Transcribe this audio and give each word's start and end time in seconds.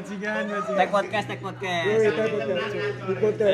bajingan 0.00 0.44
bajingan 0.48 0.78
Tek 0.80 0.88
podcast, 0.88 1.26
tek 1.28 1.40
podcast. 1.40 1.86
Wih, 1.86 2.08
podcast. 3.20 3.52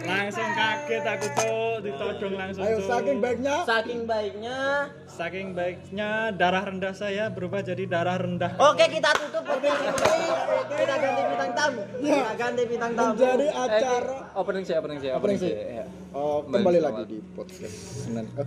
Di 0.00 0.06
langsung 0.06 0.48
kaget 0.48 1.04
aku 1.04 1.26
tuh 1.34 1.58
ditodong 1.82 2.34
langsung 2.34 2.62
Ayo 2.62 2.78
saking 2.80 3.18
baiknya 3.18 3.54
Saking 3.66 4.00
baiknya. 4.06 4.58
saking 5.10 5.48
baiknya 5.52 6.10
darah 6.32 6.64
rendah 6.64 6.94
saya 6.94 7.28
berubah 7.28 7.60
jadi 7.60 7.82
darah 7.84 8.16
rendah 8.16 8.54
Oke, 8.56 8.86
kita 8.88 9.10
tutup 9.12 9.42
podcast 9.42 9.80
ini. 9.82 10.28
Kita 10.70 10.94
ganti 10.96 11.22
bintang 11.26 11.50
tamu. 11.52 11.82
Kita 11.98 12.32
ganti 12.38 12.62
bintang 12.64 12.92
tamu. 12.94 13.10
menjadi 13.10 13.46
acara 13.50 14.16
Opening 14.32 14.64
sih, 14.64 14.74
opening 14.74 14.98
sih, 14.98 15.10
Opening 15.10 15.36
sih. 15.36 15.52
Iya. 15.52 15.84
Oh, 16.10 16.40
Kembali 16.42 16.78
lagi 16.80 17.02
di 17.06 17.18
podcast 17.28 17.74
Senin. 18.06 18.26
Eh, 18.32 18.46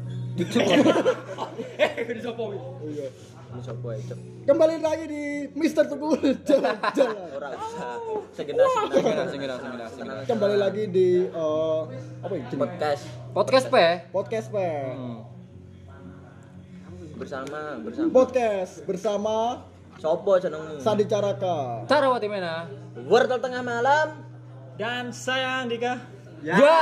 Eh, 1.77 2.09
disopo. 2.09 2.43
oh 2.49 2.79
iya. 2.89 3.07
Kembali 3.53 4.81
lagi 4.81 5.05
di 5.05 5.23
Mister 5.53 5.85
Tukul 5.85 6.17
jalan-jalan. 6.49 7.37
Ora 7.37 7.53
usah. 7.53 8.01
Segenap 8.33 8.65
segenap. 8.65 9.29
Singgira, 9.29 9.55
singgira, 9.61 9.85
singgira. 9.93 10.25
Kembali 10.25 10.57
lagi 10.57 10.89
di 10.89 11.29
eh, 11.29 11.81
apa 12.25 12.33
ini? 12.33 12.49
Podcast 12.49 13.03
Podcast 13.29 13.65
P. 13.69 13.75
Podcast 14.09 14.47
Pe. 14.49 14.69
Hmm. 14.97 15.21
bersama 17.13 17.77
bersama. 17.85 18.09
Podcast 18.09 18.73
bersama 18.89 19.35
Sopo 20.01 20.33
jenengmu? 20.41 20.81
Sandi 20.81 21.05
Caraka. 21.05 21.85
Tarawati 21.85 22.25
Mena. 22.25 22.65
Wortel 23.05 23.37
tengah 23.37 23.61
malam. 23.61 24.17
dan 24.73 25.13
saya 25.13 25.61
Andika 25.61 26.01
Ya. 26.41 26.57
Ya. 26.57 26.77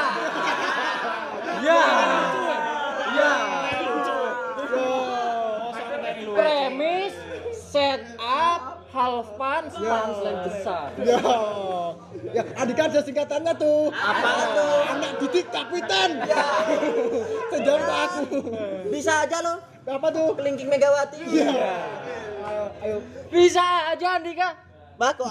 Ya. 3.11 3.31
Premis, 6.42 7.14
setup, 7.70 8.81
half 8.89 9.28
punch, 9.38 9.78
punchline 9.78 10.39
besar. 10.50 10.89
Ya. 11.06 11.22
Ya, 12.34 12.44
Andika 12.58 12.89
ada 12.89 13.02
singkatannya 13.06 13.53
tuh. 13.61 13.94
Apa 13.94 14.31
tuh? 14.58 14.73
Anak 14.89 15.14
didik 15.22 15.45
kapitan. 15.53 16.09
Ya. 16.25 16.45
Sejauh 17.53 17.86
aku. 17.86 18.42
Bisa 18.89 19.22
aja 19.22 19.38
lo. 19.45 19.62
Apa 19.86 20.08
tuh? 20.09 20.34
Kelingking 20.34 20.69
Megawati. 20.73 21.22
Ya. 21.30 21.78
Ayo. 22.81 22.97
Bisa 23.30 23.94
aja 23.94 24.17
Andika. 24.17 24.70
Kok 25.02 25.27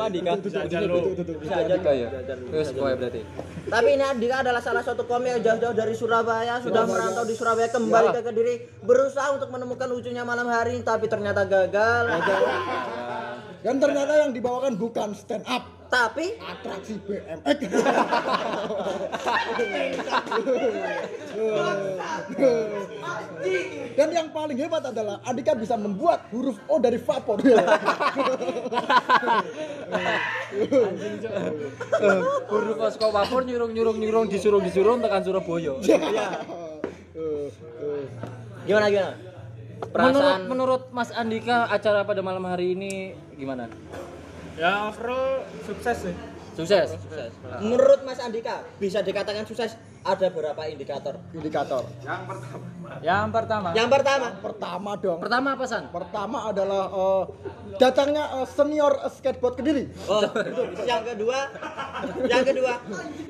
Andika? 0.00 0.32
Bisa 0.48 0.64
aja 0.64 0.80
lu 0.80 1.12
Bisa 1.12 1.54
aja. 1.60 1.76
Andika 1.76 1.92
ya. 1.92 2.08
Terus 2.24 2.68
boy 2.72 2.96
berarti. 2.96 3.20
Tapi 3.68 3.88
ini 3.92 4.04
Andika 4.08 4.40
adalah 4.40 4.64
salah 4.64 4.80
satu 4.80 5.04
komik 5.04 5.36
yang 5.36 5.42
jauh-jauh 5.44 5.76
dari 5.76 5.92
Surabaya, 5.92 6.56
sudah 6.64 6.88
merantau 6.88 7.28
di 7.28 7.36
Surabaya 7.36 7.68
kembali 7.68 8.08
ke 8.16 8.20
Kediri, 8.24 8.54
berusaha 8.80 9.36
untuk 9.36 9.52
menemukan 9.52 9.84
lucunya 9.92 10.24
malam 10.24 10.48
hari, 10.48 10.80
tapi 10.80 11.04
ternyata 11.12 11.44
gagal. 11.44 12.04
Dan 13.64 13.76
ternyata 13.82 14.24
yang 14.24 14.32
dibawakan 14.32 14.78
bukan 14.80 15.12
stand 15.12 15.44
up, 15.44 15.66
Tapi 15.88 16.36
atraksi 16.36 17.00
BMX. 17.00 17.60
Dan 23.96 24.08
yang 24.12 24.28
paling 24.28 24.58
hebat 24.60 24.84
adalah 24.84 25.16
Andika 25.24 25.56
bisa 25.56 25.80
membuat 25.80 26.28
huruf 26.28 26.60
O 26.68 26.76
dari 26.76 27.00
vapor. 27.00 27.40
Guru 32.52 32.72
kos 32.76 32.94
kok 33.00 33.12
vapor 33.12 33.48
nyurung 33.48 33.72
nyurung 33.72 33.96
nyurung 33.96 34.26
disuruh 34.28 34.60
disuruh 34.60 35.00
tekan 35.00 35.24
Surabaya. 35.24 35.72
gimana 38.68 38.92
gimana? 38.92 39.16
Menurut 39.16 39.94
Perasaan 39.94 40.40
menurut 40.50 40.82
Mas 40.92 41.08
Andika 41.16 41.70
acara 41.70 42.04
pada 42.04 42.20
malam 42.20 42.44
hari 42.44 42.76
ini 42.76 43.16
gimana? 43.40 43.72
Ya 44.58 44.90
overall 44.90 45.46
sukses 45.64 45.98
sih 46.10 46.16
Sukses. 46.58 46.90
sukses. 46.90 47.30
Menurut 47.62 48.02
Mas 48.02 48.18
Andika 48.18 48.66
bisa 48.82 48.98
dikatakan 48.98 49.46
sukses 49.46 49.78
ada 50.02 50.26
berapa 50.26 50.58
indikator? 50.66 51.14
Indikator. 51.30 51.86
yang 52.98 53.30
pertama 53.30 53.70
Yang 53.78 53.88
pertama, 53.94 54.26
Pertama 54.42 54.90
dong. 54.98 55.18
Pertama 55.22 55.48
apa 55.54 55.64
San? 55.70 55.86
Pertama 55.86 56.50
adalah 56.50 56.90
eh, 56.90 57.24
datangnya 57.78 58.42
eh, 58.42 58.46
senior 58.50 59.06
skateboard 59.06 59.54
Kediri. 59.54 59.86
oh, 60.10 60.26
yang 60.82 61.06
kedua, 61.06 61.38
yang 62.26 62.42
kedua, 62.42 62.72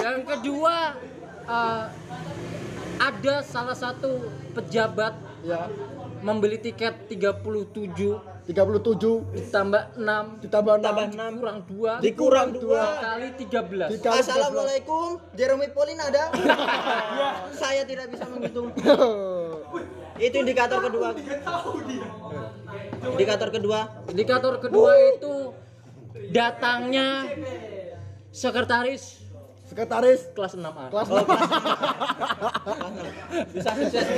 Yang 0.01 0.19
kedua 0.25 0.77
eh, 1.45 1.85
ada 2.97 3.35
salah 3.45 3.77
satu 3.77 4.25
pejabat 4.57 5.13
Ya, 5.39 5.71
membeli 6.19 6.59
tiket 6.59 7.07
37 7.07 7.95
37 8.49 9.37
ditambah 9.37 10.01
6 10.01 10.45
ditambah 10.49 10.75
tambah 10.81 11.05
6 11.13 11.21
enam, 11.21 11.33
kurang 11.37 11.59
2 11.69 12.01
dikurang 12.01 12.49
dua. 12.57 12.97
kali 12.97 13.29
13. 13.37 13.93
dikali 13.93 14.01
13. 14.01 14.25
Assalamualaikum, 14.25 15.21
Jeremy 15.37 15.69
Pauline 15.77 16.01
ada? 16.01 16.33
Saya 17.61 17.85
tidak 17.85 18.09
bisa 18.09 18.25
menghitung. 18.25 18.73
Itu 20.17 20.37
indikator 20.41 20.81
kedua. 20.81 21.13
Indikator 23.05 23.49
kedua, 23.53 23.81
Indikator 24.09 24.55
kedua 24.65 24.91
itu 25.15 25.53
datangnya 26.33 27.29
sekretaris 28.33 29.29
Sekretaris 29.69 30.33
kelas 30.33 30.57
6A. 30.57 30.89
kelas 30.89 31.09
bisa 33.53 33.71
sukses. 33.77 34.09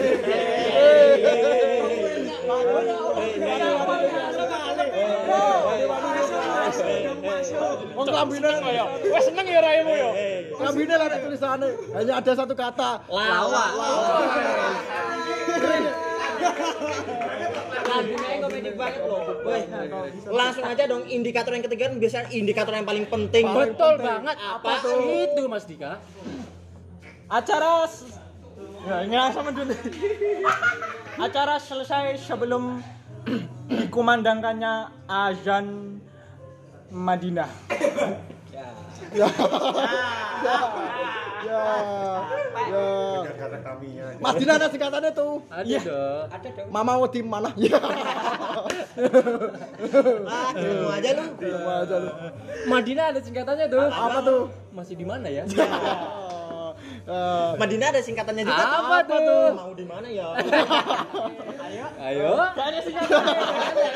Kelambine 8.20 8.48
ya. 8.76 8.84
wes 9.08 9.24
seneng 9.24 9.46
ya 9.48 9.60
raimu 9.64 9.92
ya 9.96 10.10
Kelambine 10.60 10.94
lah 11.00 11.06
ada 11.08 11.18
tulisannya. 11.24 11.68
Hanya 11.96 12.12
ada 12.20 12.32
satu 12.36 12.52
kata. 12.52 12.90
Lawa. 13.08 13.64
Langsung 20.28 20.64
aja 20.68 20.84
dong 20.84 21.08
indikator 21.08 21.56
yang 21.56 21.64
ketiga 21.64 21.88
biasanya 21.96 22.28
indikator 22.28 22.76
yang 22.76 22.84
paling 22.84 23.08
penting. 23.08 23.48
Betul 23.48 23.96
banget. 23.98 24.36
Apa 24.36 24.84
itu 24.84 25.42
Mas 25.48 25.64
Dika? 25.64 25.96
acara 27.30 27.86
ya 28.82 29.06
ini 29.06 29.14
langsung 29.14 29.46
dulu 29.54 29.70
acara 31.14 31.62
selesai 31.62 32.18
sebelum 32.18 32.82
dikumandangkannya 33.70 34.90
azan 35.06 35.66
Madinah 36.90 37.50
Ya. 39.10 39.26
Ya. 40.44 40.56
Ya. 41.40 41.58
Ya. 42.70 42.82
Mas 44.20 44.34
Dina 44.38 44.52
ada 44.60 44.68
singkatannya 44.70 45.10
tuh. 45.10 45.42
Ada 45.50 45.66
dong. 45.82 46.68
Mama 46.70 47.00
mau 47.00 47.08
di 47.10 47.20
mana? 47.24 47.50
Ya. 47.58 47.80
Ah, 50.30 50.50
aja 50.94 51.10
lu. 51.16 51.24
Sama 51.40 51.72
aja 51.82 51.96
lu. 51.98 52.10
Madinah 52.68 53.04
ada 53.10 53.20
singkatannya 53.24 53.66
tuh. 53.66 53.88
Apa 53.88 54.18
tuh? 54.22 54.42
Masih 54.70 54.94
di 54.94 55.06
mana 55.08 55.26
ya? 55.26 55.42
Eh, 57.10 57.50
Madinah 57.58 57.86
ada 57.90 57.98
singkatannya 57.98 58.44
juga. 58.46 58.62
Apa 58.62 58.96
tuh? 59.02 59.46
Mau 59.50 59.72
di 59.74 59.82
mana 59.82 60.06
ya? 60.06 60.30
Ayo. 62.00 62.38
Gak 62.54 62.66
ada 62.66 62.78
singkatannya 62.80 63.34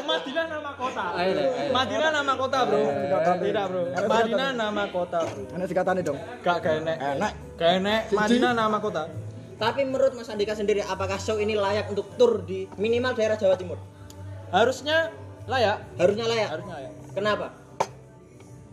Madinah 0.05 0.45
nama 0.49 0.71
kota 0.75 1.05
Ayo 1.15 1.33
ayo. 1.33 1.71
Madinah 1.71 2.11
nama 2.11 2.33
kota 2.35 2.59
bro 2.65 2.83
tidak 3.41 3.65
bro 3.67 3.83
Madinah 4.05 4.51
nama 4.53 4.85
kota 4.89 5.19
bro 5.23 5.43
Ada 5.49 5.65
singkatannya 5.65 6.03
dong. 6.03 6.19
gak 6.41 6.59
kene 6.61 6.95
Enak. 6.97 7.33
kene 7.55 7.97
Madinah 8.11 8.53
nama 8.53 8.79
kota 8.79 9.03
Tapi 9.55 9.81
menurut 9.85 10.13
Mas 10.13 10.27
Andika 10.27 10.51
sendiri, 10.53 10.83
apakah 10.83 11.15
show 11.17 11.39
ini 11.39 11.55
layak 11.55 11.87
untuk 11.87 12.11
tur 12.19 12.43
di 12.43 12.67
minimal 12.75 13.15
daerah 13.15 13.39
Jawa 13.39 13.55
Timur? 13.55 13.79
harusnya 14.51 15.15
layak 15.47 15.79
Harusnya 15.95 16.27
layak. 16.27 16.49
harusnya 16.51 16.75
layak 16.77 16.93
Kenapa? 17.11 17.47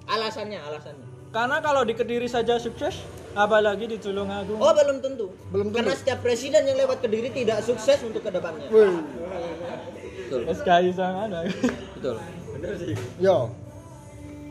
Alasannya, 0.03 0.57
alasannya. 0.59 1.07
karena 1.29 1.57
kalau 1.59 1.81
di 1.81 1.93
Kediri 1.93 2.25
saja 2.25 2.57
sukses 2.57 2.97
apalagi 3.33 3.85
di 3.87 3.97
Tulungagung 3.97 4.59
Oh, 4.59 4.71
belum 4.75 4.97
tentu. 4.99 5.31
Belum 5.49 5.71
tentu. 5.71 5.77
Karena 5.81 5.93
setiap 5.95 6.19
presiden 6.23 6.67
yang 6.67 6.77
lewat 6.79 7.03
Kediri 7.03 7.31
tidak 7.31 7.63
sukses 7.63 7.99
untuk 8.03 8.21
ke 8.23 8.31
depannya. 8.31 8.67
Wih. 8.69 8.99
Betul. 10.31 10.41
Wes 10.47 10.59
gak 10.63 10.79
bisa 10.87 11.05
ada 11.11 11.39
Betul. 11.99 12.15
Yo. 13.19 13.51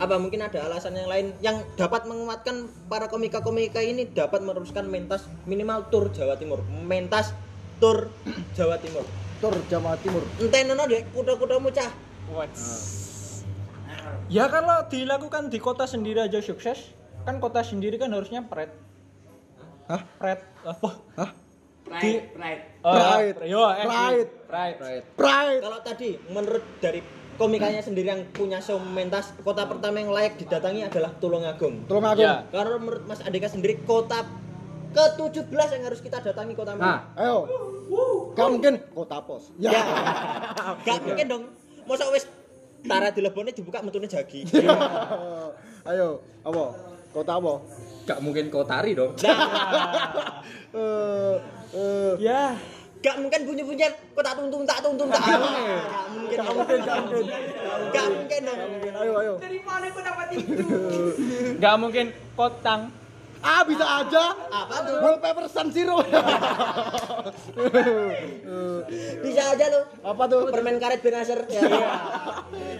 Apa 0.00 0.16
mungkin 0.16 0.40
ada 0.40 0.64
alasan 0.64 0.96
yang 0.96 1.08
lain 1.12 1.26
yang 1.44 1.60
dapat 1.76 2.08
menguatkan 2.08 2.72
para 2.88 3.04
komika-komika 3.12 3.84
ini 3.84 4.08
dapat 4.08 4.40
meneruskan 4.40 4.88
mentas 4.88 5.28
minimal 5.44 5.92
tur 5.92 6.08
Jawa 6.08 6.40
Timur, 6.40 6.64
mentas 6.88 7.36
tur 7.76 8.08
Jawa 8.56 8.80
Timur. 8.80 9.04
Tur 9.44 9.56
Jawa 9.68 10.00
Timur. 10.00 10.24
Entenono 10.40 10.88
deh, 10.88 11.04
kuda-kuda 11.12 11.60
mucah. 11.60 11.88
Ya 14.32 14.48
kalau 14.48 14.88
dilakukan 14.88 15.52
di 15.52 15.60
kota 15.60 15.84
sendiri 15.84 16.24
aja 16.24 16.40
sukses, 16.40 16.96
kan 17.24 17.36
kota 17.38 17.60
sendiri 17.60 17.96
kan 18.00 18.10
harusnya 18.12 18.44
pret. 18.44 18.72
Hah? 19.90 20.02
Pret 20.18 20.40
apa? 20.64 20.90
Hah? 21.18 21.30
Di 21.90 22.22
Pride. 22.30 22.62
Oh, 22.86 22.94
Pride. 22.94 23.38
Yo, 23.50 23.62
eh, 23.66 23.86
Pride. 23.86 24.30
Pride. 24.46 24.76
Pride. 24.78 25.04
Pride. 25.18 25.60
Kalau 25.66 25.78
tadi 25.82 26.10
menurut 26.30 26.64
dari 26.78 27.00
komikanya 27.34 27.80
sendiri 27.82 28.06
yang 28.12 28.22
punya 28.30 28.60
show 28.62 28.78
mentas 28.78 29.32
kota 29.42 29.64
pertama 29.66 29.98
yang 29.98 30.12
layak 30.12 30.36
didatangi 30.36 30.84
adalah 30.84 31.10
Tulungagung 31.16 31.88
Tolong 31.88 32.04
aku. 32.12 32.20
Ya. 32.20 32.44
karena 32.52 32.76
menurut 32.76 33.02
Mas 33.08 33.24
Andika 33.24 33.48
sendiri 33.48 33.80
kota 33.88 34.28
ke-17 34.92 35.48
yang 35.48 35.84
harus 35.88 36.04
kita 36.04 36.20
datangi 36.20 36.52
kota 36.52 36.76
mana? 36.76 36.84
Nah, 36.84 37.00
Ayo. 37.16 37.36
Gak 38.36 38.48
mungkin 38.50 38.74
kota 38.92 39.18
pos. 39.24 39.50
Ya. 39.56 39.72
Ya. 39.72 39.82
Gak 40.86 40.98
mungkin 41.02 41.26
dong. 41.26 41.44
Masa 41.88 42.06
wis 42.12 42.28
tara 42.86 43.08
dilebone 43.10 43.50
dibuka 43.50 43.82
metune 43.82 44.06
jagi. 44.06 44.44
Ayo, 45.90 46.20
apa? 46.44 46.64
Kota 47.10 47.32
apa? 47.36 47.54
gak 48.00 48.18
mungkin 48.22 48.50
kau 48.50 48.66
tari 48.66 48.94
dong. 48.94 49.14
Nah, 49.22 49.38
Eh, 50.70 51.34
eh, 51.74 52.12
Ya, 52.18 52.54
gak 52.98 53.18
mungkin 53.18 53.40
bunyi-bunyian 53.42 53.90
kok 53.90 54.22
tak 54.22 54.34
tuntung 54.38 54.62
tak 54.62 54.78
tuntung 54.82 55.10
tak. 55.10 55.18
Gak 55.18 55.38
mungkin. 56.10 56.36
Gak 56.38 56.50
mungkin, 56.54 56.78
gak 56.82 56.96
mungkin. 57.02 57.24
Gak 57.90 58.06
mungkin 58.08 58.40
dong. 58.46 58.60
ayo, 59.00 59.12
ayo. 59.18 59.34
nggak 61.58 61.74
mungkin 61.82 62.06
kotang. 62.34 62.90
Ah, 63.40 63.64
bisa 63.64 63.82
aja. 63.82 64.36
Apa 64.52 64.76
tuh? 64.84 64.96
Wallpaper 65.00 65.44
San 65.48 65.72
Siro. 65.72 65.96
Bisa 69.20 69.42
aja 69.54 69.64
lo. 69.70 69.80
apa 70.02 70.22
tuh? 70.28 70.40
Permen 70.52 70.76
karet 70.76 71.00
Benaser. 71.00 71.40
Ya. 71.48 71.62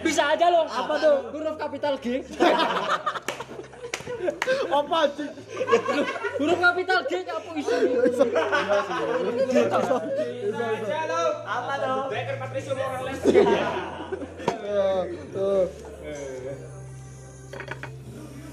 Bisa 0.05 0.29
aja 0.29 0.53
loh. 0.53 0.69
Apa 0.69 0.93
tuh? 1.01 1.15
Huruf 1.33 1.55
kapital 1.57 1.97
G. 1.97 2.21
Apa 4.71 4.99
sih? 5.17 5.29
Huruf 6.37 6.57
kapital 6.61 6.99
G 7.09 7.13
apa 7.25 7.49
isi? 7.57 7.75
Eh, 14.61 15.03
eh. 15.35 15.65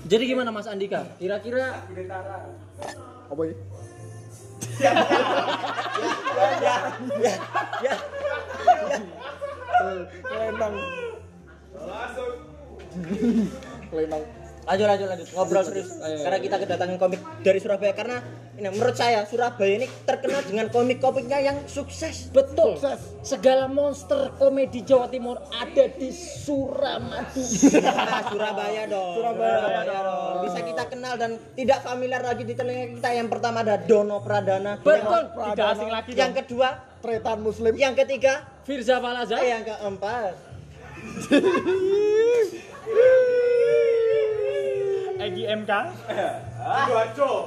Jadi 0.08 0.24
gimana 0.24 0.48
Mas 0.48 0.64
Andika? 0.64 1.04
Kira-kira 1.20 1.84
Apa 3.28 3.42
ya? 3.44 3.54
Ya. 7.20 7.34
Ya. 7.84 7.94
Eh, 9.78 10.00
Lenang. 10.32 10.74
Lenang. 13.92 14.37
Lanjut 14.68 14.84
lanjut 14.84 15.08
lanjut 15.08 15.28
ngobrol 15.32 15.64
serius. 15.64 15.96
Karena 15.96 16.36
kita 16.36 16.60
kedatangan 16.60 17.00
komik 17.00 17.24
dari 17.40 17.56
Surabaya 17.56 17.96
karena 17.96 18.20
ini 18.52 18.68
menurut 18.68 18.92
saya 18.92 19.24
Surabaya 19.24 19.80
ini 19.80 19.88
terkenal 20.04 20.44
dengan 20.44 20.68
komik-komiknya 20.68 21.40
yang 21.40 21.56
sukses. 21.64 22.28
betul. 22.28 22.76
Sukses. 22.76 23.00
Segala 23.24 23.64
monster 23.64 24.28
komedi 24.36 24.84
Jawa 24.84 25.08
Timur 25.08 25.40
ada 25.48 25.84
di 25.88 26.12
Suramadu. 26.12 27.40
Nah, 27.88 28.20
Surabaya 28.28 28.84
dong. 28.84 29.16
Surabaya, 29.16 29.80
dong. 30.04 30.44
Bisa 30.44 30.60
kita 30.60 30.84
kenal 30.86 31.16
dan 31.16 31.40
tidak 31.56 31.80
familiar 31.80 32.20
lagi 32.20 32.44
di 32.44 32.52
telinga 32.52 32.92
kita. 32.92 33.08
Yang 33.16 33.28
pertama 33.32 33.64
ada 33.64 33.80
Dono 33.80 34.20
Pradana. 34.20 34.76
Betul. 34.78 35.32
Yang, 35.32 35.56
Tidak 35.56 35.66
asing 35.72 35.88
lagi 35.88 36.10
yang 36.12 36.30
dong. 36.30 36.38
kedua, 36.44 36.68
Tretan 37.00 37.40
Muslim. 37.40 37.72
yang 37.72 37.96
ketiga, 37.96 38.44
Firza 38.68 39.00
Falaza. 39.00 39.40
eh, 39.40 39.48
yang 39.48 39.64
keempat. 39.64 40.36
MK. 45.48 45.72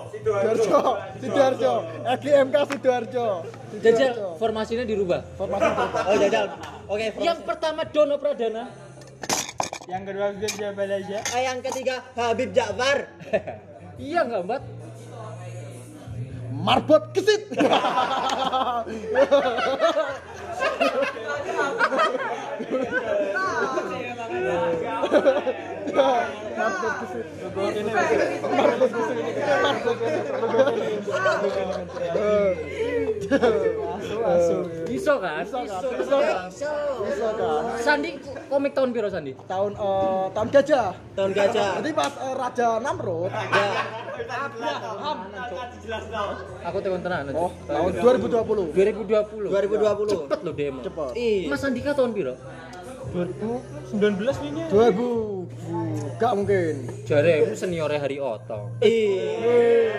Sidoarjo. 0.10 0.82
Sidoarjo. 1.22 1.74
EGMK 2.10 2.56
Sidoarjo. 2.66 3.26
Jajal 3.78 4.14
formasinya 4.42 4.82
dirubah. 4.84 5.22
Formasi 5.38 5.70
Tretan. 5.70 6.04
Oh, 6.10 6.16
jajal. 6.18 6.46
Oke, 6.90 7.06
Yang 7.22 7.40
pertama 7.46 7.82
Dono 7.86 8.18
Pradana. 8.18 8.64
Yang 9.86 10.02
kedua 10.08 10.28
Firza 10.34 10.70
Balaja. 10.74 11.20
eh, 11.36 11.42
yang 11.46 11.60
ketiga 11.62 11.96
Habib 12.18 12.50
Ja'far. 12.52 12.98
Iya 14.02 14.26
nggak 14.26 14.42
Mbak? 14.50 14.62
Marbot 16.52 17.04
kesit. 17.14 17.50
Iso 34.92 35.14
kan? 35.18 35.44
Bisa 35.46 35.58
kan? 35.66 35.82
Kan? 36.22 36.50
Bisa 36.52 37.30
kan? 37.34 37.64
Sandi 37.82 38.10
komik 38.52 38.72
tahun 38.78 38.90
piro 38.94 39.10
Sandi? 39.10 39.34
Tahun 39.48 39.72
eh, 39.74 40.26
tahun 40.36 40.48
gajah. 40.54 40.90
Tahun 41.18 41.32
gajah. 41.34 41.70
Jadi 41.82 41.90
pas 41.96 42.14
eh, 42.14 42.34
Raja 42.38 42.68
Namrud. 42.84 43.32
Ya. 43.32 43.72
Aku 46.70 46.78
tekan 46.78 47.02
tenan. 47.02 47.34
Oh, 47.34 47.50
tahun 47.66 47.92
2020. 47.98 48.76
2020. 48.76 49.50
2020. 49.50 50.14
Cepet 50.14 50.40
lo 50.46 50.52
demo. 50.54 50.80
Cepet. 50.86 51.14
Mas 51.50 51.62
Andika 51.66 51.92
tahun 51.98 52.12
piro? 52.14 52.36
2019 53.10 54.48
ini. 54.48 54.62
2000. 54.70 56.22
Gak 56.22 56.38
mungkin. 56.38 56.86
Jare 57.10 57.42
aku 57.42 57.58
seniore 57.58 57.98
Hari 57.98 58.22
Oto. 58.22 58.70
Ih. 58.86 59.90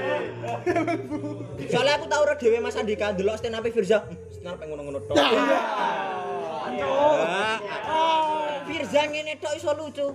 Soalnya 1.66 1.98
aku 1.98 2.06
tahu 2.06 2.22
dhewe 2.38 2.62
Mas 2.62 2.78
Andika 2.78 3.10
delok 3.10 3.42
stand 3.42 3.58
up 3.58 3.66
Firza. 3.66 4.06
Stand 4.30 4.54
up 4.54 4.62
ngono-ngono 4.62 5.02
tok. 5.02 5.18
Ah, 5.18 7.58
Firza 8.64 9.02
ngene 9.10 9.34
tok 9.42 9.58
iso 9.58 9.74
lucu. 9.74 10.14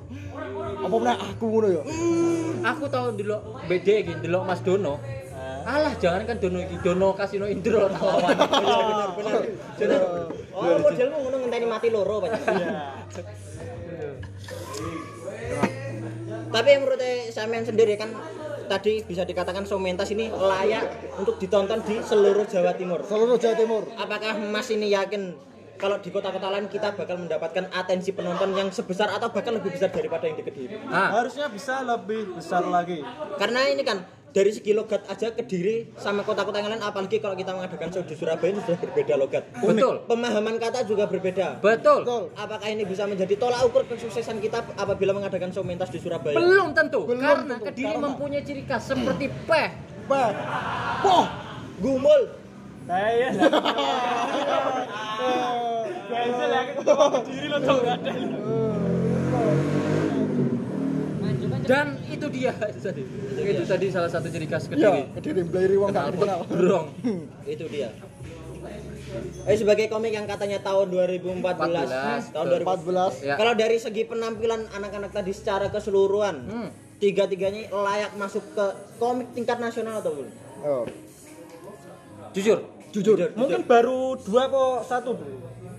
Apa 0.80 0.96
meneh 0.96 1.20
aku 1.20 1.44
ngono 1.52 1.68
ya? 1.68 1.84
Aku 2.72 2.88
tahu 2.88 3.12
delok 3.20 3.68
BD 3.68 4.08
iki, 4.08 4.16
delok 4.24 4.48
Mas 4.48 4.64
Dono. 4.64 5.04
Alah, 5.68 5.94
jangan 6.00 6.24
kan 6.24 6.40
Dono 6.40 6.64
iki, 6.64 6.80
Dono 6.80 7.12
Kasino 7.12 7.44
Indro 7.44 7.92
lawan. 7.92 8.32
Bener 8.64 9.10
bener. 9.20 9.36
Bener. 9.76 10.02
Oh, 10.56 10.80
modelmu 10.80 11.18
ngono 11.28 11.36
ngenteni 11.44 11.68
mati 11.68 11.88
loro 11.92 12.24
Pak. 12.24 12.32
Tapi 16.48 16.70
menurut 16.80 17.04
sampean 17.36 17.68
sendiri 17.68 18.00
kan 18.00 18.16
tadi 18.72 19.04
bisa 19.04 19.28
dikatakan 19.28 19.68
Somentas 19.68 20.08
ini 20.16 20.32
layak 20.32 21.20
untuk 21.20 21.36
ditonton 21.36 21.84
di 21.84 22.00
seluruh 22.00 22.48
Jawa 22.48 22.72
Timur. 22.80 23.04
Seluruh 23.04 23.36
Jawa 23.36 23.56
Timur. 23.60 23.84
Apakah 24.00 24.40
Mas 24.40 24.72
ini 24.72 24.88
yakin 24.96 25.36
kalau 25.78 26.02
di 26.02 26.10
kota-kota 26.10 26.50
lain 26.50 26.72
kita 26.72 26.96
bakal 26.98 27.22
mendapatkan 27.22 27.70
atensi 27.70 28.16
penonton 28.16 28.56
yang 28.58 28.72
sebesar 28.74 29.14
atau 29.14 29.30
bahkan 29.30 29.54
lebih 29.54 29.76
besar 29.76 29.94
daripada 29.94 30.26
yang 30.26 30.40
di 30.40 30.44
Kediri? 30.48 30.76
Ah, 30.90 31.22
Harusnya 31.22 31.52
bisa 31.52 31.86
lebih 31.86 32.34
besar 32.34 32.66
lagi. 32.66 33.06
Karena 33.38 33.68
ini 33.70 33.86
kan 33.86 34.02
dari 34.38 34.54
segi 34.54 34.70
logat 34.70 35.02
aja 35.10 35.34
Kediri 35.34 35.98
sama 35.98 36.22
kota-kota 36.22 36.62
yang 36.62 36.70
lain 36.70 36.86
apalagi 36.86 37.18
kalau 37.18 37.34
kita 37.34 37.58
mengadakan 37.58 37.90
show 37.90 38.06
di 38.06 38.14
Surabaya 38.14 38.54
ini 38.54 38.62
sudah 38.62 38.78
berbeda 38.78 39.14
logat. 39.18 39.50
betul. 39.58 40.06
Pemahaman 40.06 40.62
kata 40.62 40.86
juga 40.86 41.10
berbeda. 41.10 41.58
Betul. 41.58 42.06
Betul. 42.06 42.24
Apakah 42.38 42.70
ini 42.70 42.86
bisa 42.86 43.10
menjadi 43.10 43.34
tolak 43.34 43.66
ukur 43.66 43.90
kesuksesan 43.90 44.38
kita 44.38 44.62
apabila 44.78 45.18
mengadakan 45.18 45.50
show 45.50 45.66
mentas 45.66 45.90
di 45.90 45.98
Surabaya? 45.98 46.38
Belum 46.38 46.70
tentu, 46.78 47.10
Belum 47.10 47.18
karena 47.18 47.58
tentu, 47.58 47.66
Kediri 47.66 47.90
karena- 47.90 48.06
mempunyai 48.14 48.44
ciri 48.46 48.62
khas 48.70 48.84
seperti 48.86 49.26
peh. 49.50 49.70
Bah. 50.06 50.30
Poh. 51.02 51.26
Gumul. 51.82 52.22
Saya 52.86 53.34
Gazel 56.08 56.50
ya 56.50 56.62
ketemu 56.72 57.20
diri 57.28 57.48
lo 57.52 57.58
tau 57.60 57.78
gak 57.84 57.96
ada. 58.00 58.12
Dan 61.68 62.00
itu 62.08 62.26
dia 62.32 62.52
itu 62.56 62.80
tadi. 62.80 63.04
Itu 63.38 63.64
tadi 63.68 63.86
salah 63.92 64.08
satu 64.08 64.28
ciri 64.32 64.48
khas 64.48 64.66
Ya, 64.66 64.72
Kediri. 64.72 65.02
Kediri 65.20 65.42
Blairi 65.44 65.76
wong 65.76 65.92
gak 65.92 66.16
kenal. 66.16 66.40
Brong. 66.48 66.88
Itu 67.54 67.68
dia. 67.68 67.92
Eh 69.48 69.56
sebagai 69.56 69.88
komik 69.88 70.12
yang 70.12 70.28
katanya 70.28 70.60
tahun 70.60 70.92
2014, 70.92 71.40
14, 71.44 72.36
tahun 72.36 72.46
2014. 72.64 73.24
14. 73.24 73.28
Ya. 73.28 73.36
Kalau 73.40 73.54
dari 73.56 73.78
segi 73.80 74.04
penampilan 74.04 74.68
anak-anak 74.72 75.12
tadi 75.12 75.32
secara 75.32 75.72
keseluruhan, 75.72 76.36
Hmm. 76.44 76.70
tiga-tiganya 77.00 77.72
layak 77.72 78.12
masuk 78.16 78.44
ke 78.52 78.66
komik 79.00 79.32
tingkat 79.32 79.60
nasional 79.60 80.04
atau 80.04 80.12
belum? 80.12 80.32
Oh. 80.62 80.86
Jujur, 82.36 82.60
Jujur. 82.92 83.18
Mungkin 83.34 83.64
baru 83.64 84.20
dua 84.20 84.48
kok 84.48 84.76
satu 84.86 85.10
dulu. 85.16 85.38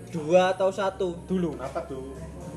Dua 0.09 0.41
atau 0.51 0.69
satu? 0.73 1.07
Dulu. 1.29 1.51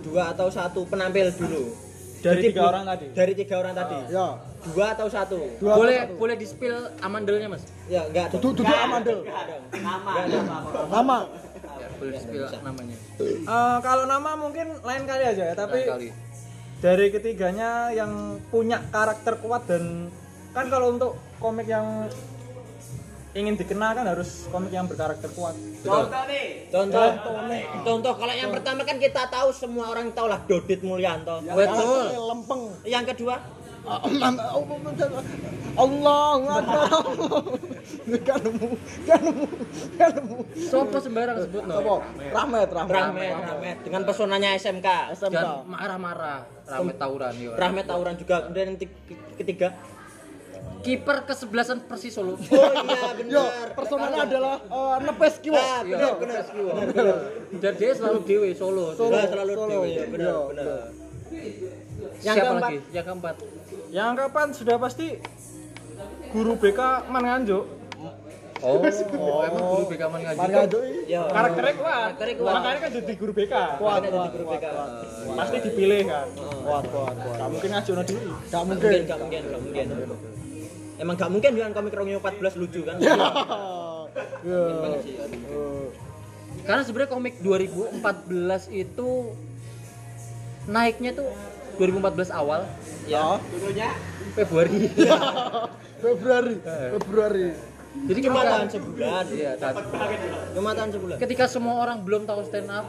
Dua 0.02 0.22
atau 0.32 0.48
satu 0.48 0.88
penampil 0.88 1.28
dulu. 1.36 1.91
Dari 2.22 2.40
tiga 2.46 2.62
orang 2.64 2.84
tadi. 2.86 3.06
Dari 3.10 3.32
tiga 3.34 3.54
orang 3.58 3.74
tadi. 3.74 3.98
Ya. 4.08 4.26
Dua 4.62 4.86
atau 4.94 5.06
satu? 5.10 5.38
Dua 5.58 5.74
boleh 5.74 5.98
satu. 6.06 6.14
boleh 6.16 6.36
di 6.38 6.46
spill 6.46 6.76
amandelnya 7.02 7.48
mas? 7.50 7.66
Ya 7.90 8.06
enggak 8.06 8.30
dong. 8.30 8.40
Duduk 8.46 8.62
duduk 8.62 8.78
amandel. 8.78 9.18
Dong. 9.26 9.26
Nama. 10.88 11.18
Ya, 11.82 11.88
boleh 11.98 12.12
di 12.14 12.20
spill 12.22 12.46
namanya. 12.62 12.96
Eh, 13.18 13.78
kalau 13.82 14.04
nama 14.06 14.30
mungkin 14.38 14.66
lain 14.80 15.02
kali 15.02 15.24
aja 15.26 15.42
ya, 15.50 15.54
tapi 15.54 15.82
Lain 15.82 15.90
kali. 15.90 16.08
dari 16.78 17.06
ketiganya 17.10 17.90
yang 17.90 18.38
punya 18.48 18.78
karakter 18.88 19.38
kuat 19.38 19.66
dan 19.66 20.06
kan 20.52 20.66
kalau 20.68 20.94
untuk 20.94 21.12
komik 21.38 21.66
yang 21.66 22.06
ingin 23.32 23.56
dikenal 23.56 23.96
kan 23.96 24.04
harus 24.04 24.48
komik 24.52 24.72
yang 24.72 24.84
berkarakter 24.84 25.28
kuat. 25.32 25.56
Contoh. 25.80 27.08
Contoh 27.84 28.12
kalau 28.16 28.34
yang 28.36 28.52
pertama 28.52 28.84
kan 28.84 29.00
kita 29.00 29.28
tahu 29.32 29.48
semua 29.52 29.88
orang 29.88 30.12
tahu 30.12 30.28
lah 30.28 30.40
Dodit 30.44 30.84
Mulyanto. 30.84 31.40
Betul. 31.44 32.12
lempeng. 32.12 32.62
Yang 32.84 33.16
kedua? 33.16 33.40
Allah 33.82 34.30
Akbar. 36.38 36.86
Nemu 38.06 38.68
Gak 39.98 40.08
nemu 40.14 40.38
Sopo 40.54 41.02
sembarang 41.02 41.42
sebut 41.42 41.66
no. 41.66 41.82
Apa? 41.82 41.94
Rahmat 42.30 42.70
Rahmat. 42.70 42.94
Rahmat 42.94 43.42
Rahmat. 43.42 43.76
Dengan 43.82 44.02
pesonanya 44.06 44.54
SMK 44.54 45.18
SMK 45.18 45.34
Dan 45.34 45.66
marah-marah. 45.66 46.46
Rame 46.62 46.94
tawuran 46.94 47.34
yo. 47.34 47.58
Rahmat 47.58 47.90
Tauran 47.90 48.14
juga. 48.14 48.46
Kemudian 48.46 48.78
ketiga 49.34 49.74
Kiper 50.82 51.22
kesebelasan 51.22 51.86
Persis 51.86 52.10
Solo. 52.10 52.34
oh 52.34 52.42
iya 52.42 53.10
benar 53.18 53.30
Yo, 53.30 53.42
personalnya 53.72 54.20
adalah 54.26 54.54
eh, 54.60 54.94
nepes 55.00 55.34
kiwa. 55.38 55.56
ah 55.56 55.80
benar 55.80 56.12
benar 56.18 56.42
Dan 57.54 57.72
dia 57.76 57.90
selalu 57.94 58.18
dewe 58.22 58.48
Solo. 58.52 58.90
Solo. 58.92 59.14
Nah, 59.14 59.24
selalu 59.24 59.52
Solo. 59.54 59.70
dewe 59.70 59.86
ya 59.88 60.04
benar 60.04 60.26
Iya, 60.26 60.38
benar 60.44 60.66
benar. 60.66 60.80
yang 62.20 62.34
Siapa 62.34 62.44
keempat 62.44 62.62
lagi? 62.66 62.78
Yang 62.90 63.06
keempat. 63.06 63.34
Yang 63.88 64.10
kapan 64.16 64.48
sudah 64.52 64.76
pasti 64.76 65.06
guru 66.28 66.52
BK 66.56 66.80
Man 67.08 67.22
Nganjuk. 67.22 67.64
Oh, 68.62 68.78
emang 69.46 69.64
guru 69.64 69.84
BK 69.88 70.02
Man 70.04 70.20
ngaji. 70.20 70.38
Ado 70.40 70.78
ya 71.04 71.20
Karakternya 71.26 71.74
kuat. 71.76 71.94
Karakternya 71.94 72.34
kuat. 72.36 72.52
Makanya 72.52 72.78
kan 72.78 72.90
jadi 72.92 73.12
guru 73.16 73.32
BK. 73.32 73.54
kuat 73.78 74.00
kuat 74.02 74.30
guru 74.30 74.44
kuat, 74.44 74.58
BK. 74.58 74.66
Pasti 75.34 75.56
dipilih 75.62 76.02
kan. 76.04 76.26
kuat 76.62 76.84
kuat 76.86 77.14
kuat. 77.16 77.36
Gak 77.38 77.48
mungkin 77.48 77.70
ngajono 77.70 78.02
diri. 78.02 78.26
Gak 78.26 78.50
Gak 78.50 78.62
mungkin. 78.64 78.90
mungkin, 78.90 79.02
gak 79.04 79.18
mungkin, 79.18 79.42
gak 79.44 79.60
mungkin. 79.62 79.86
Emang 81.02 81.18
gak 81.18 81.34
mungkin 81.34 81.50
dengan 81.50 81.74
komik 81.74 81.98
Romeo 81.98 82.22
14 82.22 82.62
lucu 82.62 82.86
kan? 82.86 82.96
Ya. 84.42 84.68
Karena 86.68 86.82
sebenarnya 86.84 87.10
komik 87.14 87.40
2014 87.40 88.02
itu 88.74 89.32
naiknya 90.68 91.16
tuh 91.16 91.30
2014 91.80 92.28
awal 92.34 92.66
Ya. 93.08 93.40
Februari. 94.36 94.90
Februari 96.04 96.54
Februari. 96.60 97.46
Jadi 97.92 98.18
Cuma 98.24 98.40
tahan 98.44 98.68
sebulan. 98.68 99.24
Iya, 99.32 99.52
tahan. 99.56 99.74
Cuma 100.52 100.70
tahan 100.76 100.90
sebulan. 100.92 101.16
ketika 101.22 101.44
semua 101.48 101.74
orang 101.80 102.04
belum 102.04 102.28
tahu 102.28 102.40
stand 102.44 102.68
up, 102.68 102.84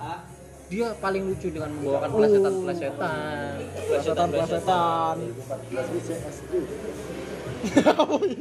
dia 0.68 0.90
paling 0.98 1.24
lucu 1.24 1.54
dengan 1.54 1.70
membawakan 1.76 2.10
plesetan-plesetan. 2.10 3.56
Plesetan 3.88 4.28
plesetan. 4.34 5.16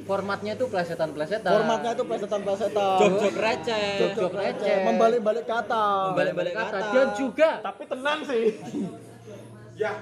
Formatnya 0.08 0.52
tuh 0.58 0.66
plesetan-plesetan. 0.66 1.52
Formatnya 1.52 1.90
itu 1.94 2.04
plesetan 2.04 2.40
plesetan. 2.42 2.98
Jok-jok 2.98 3.34
receh. 3.38 3.90
Jok-jok 4.02 4.32
receh. 4.34 4.76
Membalik-balik 4.86 5.46
kata. 5.46 6.14
Membalik-balik 6.14 6.52
kata. 6.54 6.78
kata. 6.78 6.94
Dan 6.94 7.08
juga 7.14 7.50
Tapi 7.62 7.82
tenang 7.86 8.18
sih. 8.26 8.44
Ya 9.72 9.92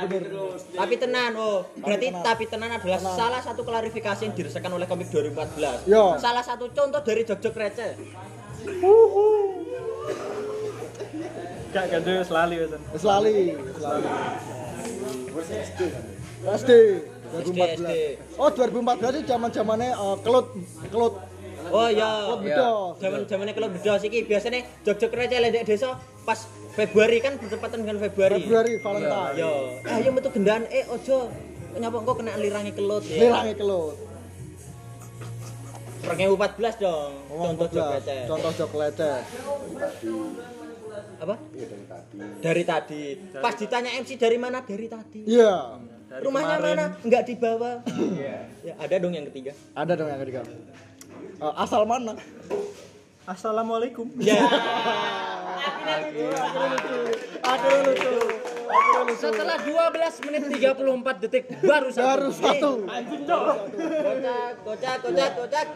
dibener. 0.00 0.32
Tapi 0.72 0.94
tenan, 0.96 1.30
oh. 1.36 1.68
Berarti 1.78 2.08
tapi 2.24 2.44
tenan 2.48 2.70
adalah 2.80 2.98
salah 2.98 3.40
satu 3.44 3.60
klarifikasi 3.60 4.24
yang 4.24 4.34
dirasakan 4.34 4.72
oleh 4.72 4.88
komik 4.88 5.12
2014. 5.12 5.84
Yo. 5.84 6.16
Salah 6.16 6.42
satu 6.42 6.72
contoh 6.72 7.00
dari 7.04 7.22
jok-jok 7.28 7.54
receh. 7.54 7.92
Gak 11.76 11.84
ganjil 11.92 12.24
selalu 12.24 12.54
ya. 12.56 12.66
San. 12.72 12.80
Selali, 12.96 13.52
selali. 13.76 14.08
SD 16.44 16.70
SD. 17.26 17.52
2014. 18.36 18.38
Oh 18.38 18.50
2014 18.50 19.18
itu 19.18 19.26
zaman 19.26 19.48
zamannya 19.50 19.90
kelut 20.20 20.46
kelut 20.88 21.14
Oh 21.66 21.90
iya. 21.90 22.30
kelut 22.30 22.40
Iya. 22.40 22.54
bedos. 22.54 22.92
Zaman 23.02 23.20
zamannya 23.26 23.54
kalau 23.54 23.68
bedos 23.68 24.02
iki 24.02 24.18
biasanya 24.22 24.60
jok-jok 24.86 25.10
receh 25.10 25.38
lendek 25.42 25.64
desa 25.66 25.98
pas 26.22 26.38
Februari 26.76 27.18
kan 27.18 27.34
bertepatan 27.34 27.82
dengan 27.82 27.98
Februari. 27.98 28.38
Februari 28.38 28.72
Valentine. 28.78 29.34
Yo, 29.34 29.52
ayo 29.82 30.08
metu 30.12 30.28
gendaan 30.30 30.68
eh 30.68 30.84
ojo 30.86 31.32
nyapa 31.76 31.96
engko 31.98 32.12
kena 32.14 32.38
lirangi 32.38 32.72
kelut 32.72 33.02
ya. 33.02 33.18
Lirangi 33.18 33.54
kelut. 33.56 33.96
2014 36.06 36.78
dong. 36.78 37.12
Contoh 37.26 37.66
jok 37.66 37.82
14. 37.82 37.96
receh. 37.98 38.20
Contoh 38.30 38.50
jok 38.54 38.70
leceh. 38.78 39.18
Apa? 41.16 41.34
Dari 42.38 42.62
tadi. 42.62 43.02
Pas 43.34 43.54
ditanya 43.58 43.90
MC 43.96 44.14
dari 44.14 44.38
mana? 44.38 44.62
Dari 44.62 44.86
tadi. 44.86 45.20
Iya. 45.26 45.82
Rumahnya 46.06 46.56
mana? 46.62 46.94
Enggak 47.02 47.22
dibawa. 47.26 47.82
ya, 48.62 48.74
ada 48.78 48.94
dong 49.02 49.10
yang 49.10 49.26
ketiga. 49.26 49.52
Ada 49.74 49.92
dong 49.98 50.06
yang 50.06 50.22
ketiga. 50.22 50.46
Eh, 51.42 51.54
asal 51.58 51.82
mana? 51.82 52.14
Assalamualaikum. 53.26 54.06
Ya. 54.22 54.38
Akhirnya 57.42 57.80
lucu. 57.90 58.10
setelah 59.16 59.56
12 59.58 60.26
menit 60.30 60.42
34 60.46 61.22
detik 61.26 61.44
baru 61.66 61.88
satu. 61.90 62.06
Baru 62.06 62.28
satu. 62.30 62.70
Kocak, 62.86 64.50
kocak, 64.62 64.96
kocak, 65.02 65.30
kocak. 65.34 65.66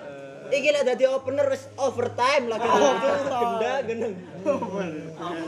Iki 0.51 0.69
lah 0.75 0.83
dadi 0.83 1.07
opener 1.07 1.47
wis 1.51 1.67
overtime 1.79 2.51
lagi. 2.51 2.67
Genda 2.71 3.75
geneng. 3.87 4.15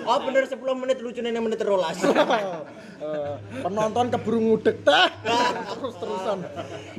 Opener 0.06 0.44
10 0.46 0.58
menit 0.58 0.98
lucu 1.02 1.22
nene 1.22 1.38
menit 1.38 1.62
12. 1.62 1.70
Eh, 3.02 3.34
penonton 3.66 4.06
keburu 4.14 4.38
ngudek 4.38 4.76
teh. 4.86 5.08
Terus 5.26 5.94
terusan. 5.98 6.38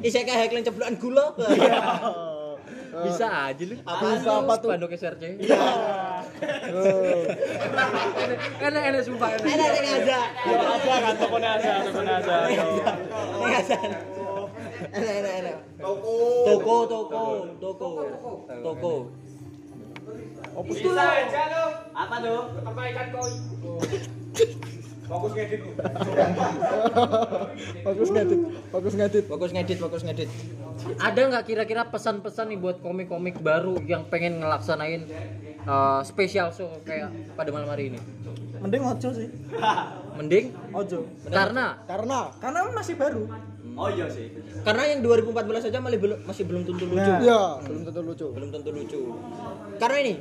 Isek 0.04 0.24
kayak 0.28 0.40
hekling 0.48 0.68
ceblokan 0.68 0.96
gula. 1.00 1.32
Bisa 2.94 3.26
aja 3.50 3.64
lu. 3.64 3.76
Bisa 3.80 4.32
apa 4.44 4.54
tuh? 4.60 4.70
Spanduk 4.70 4.92
SRC. 4.94 5.24
Eh, 5.24 5.40
Enak-enak 8.60 9.02
sumpah 9.02 9.30
enak. 9.34 9.48
Enak 9.48 9.70
enak 9.80 9.94
aja. 10.04 10.20
Ya 10.44 10.56
ada 10.60 10.96
kan 11.00 11.16
tokonya 11.18 11.50
ada, 11.58 11.72
tokonya 11.88 12.14
ada. 12.20 12.36
Enak 12.52 13.60
aja. 13.64 13.78
Enak 14.94 15.14
enak 15.24 15.34
enak. 15.42 15.56
Toko, 15.80 16.76
toko, 16.86 17.24
toko, 17.58 17.90
toko. 18.62 18.94
Bagus 25.14 25.32
ngedit. 28.10 28.40
Bagus 28.74 28.94
ngedit. 28.98 29.26
Fokus 29.30 29.54
ngedit, 29.54 29.78
fokus 29.78 30.02
ngedit. 30.02 30.26
Ada 30.98 31.30
nggak 31.30 31.46
kira-kira 31.46 31.86
pesan-pesan 31.88 32.50
nih 32.50 32.60
buat 32.60 32.82
komik-komik 32.82 33.38
baru 33.40 33.78
yang 33.86 34.10
pengen 34.10 34.42
ngelaksanain 34.42 35.06
uh, 35.70 36.02
spesial 36.02 36.50
show 36.50 36.74
kayak 36.82 37.14
pada 37.38 37.54
malam 37.54 37.70
hari 37.70 37.94
ini? 37.94 38.02
Mending 38.58 38.82
ojo 38.84 39.10
sih. 39.14 39.30
Mending 40.18 40.50
Ojo. 40.74 41.06
karena 41.30 41.78
Karena 41.86 42.34
Karena 42.42 42.60
masih 42.74 42.98
baru. 42.98 43.30
Karena 44.64 44.84
yang 44.90 45.00
2014 45.02 45.66
saja 45.70 45.78
masih 45.82 46.00
belum 46.00 46.18
masih 46.26 46.44
belum 46.46 46.62
tentu 46.66 46.86
lucu. 46.86 47.02
Nah. 47.02 47.20
ya 47.22 47.42
belum 47.66 47.82
tentu 47.86 48.02
lucu. 48.02 48.28
Belum 48.34 48.50
tentu 48.54 48.70
lucu. 48.70 49.02
Karena 49.82 49.98
ini 50.06 50.14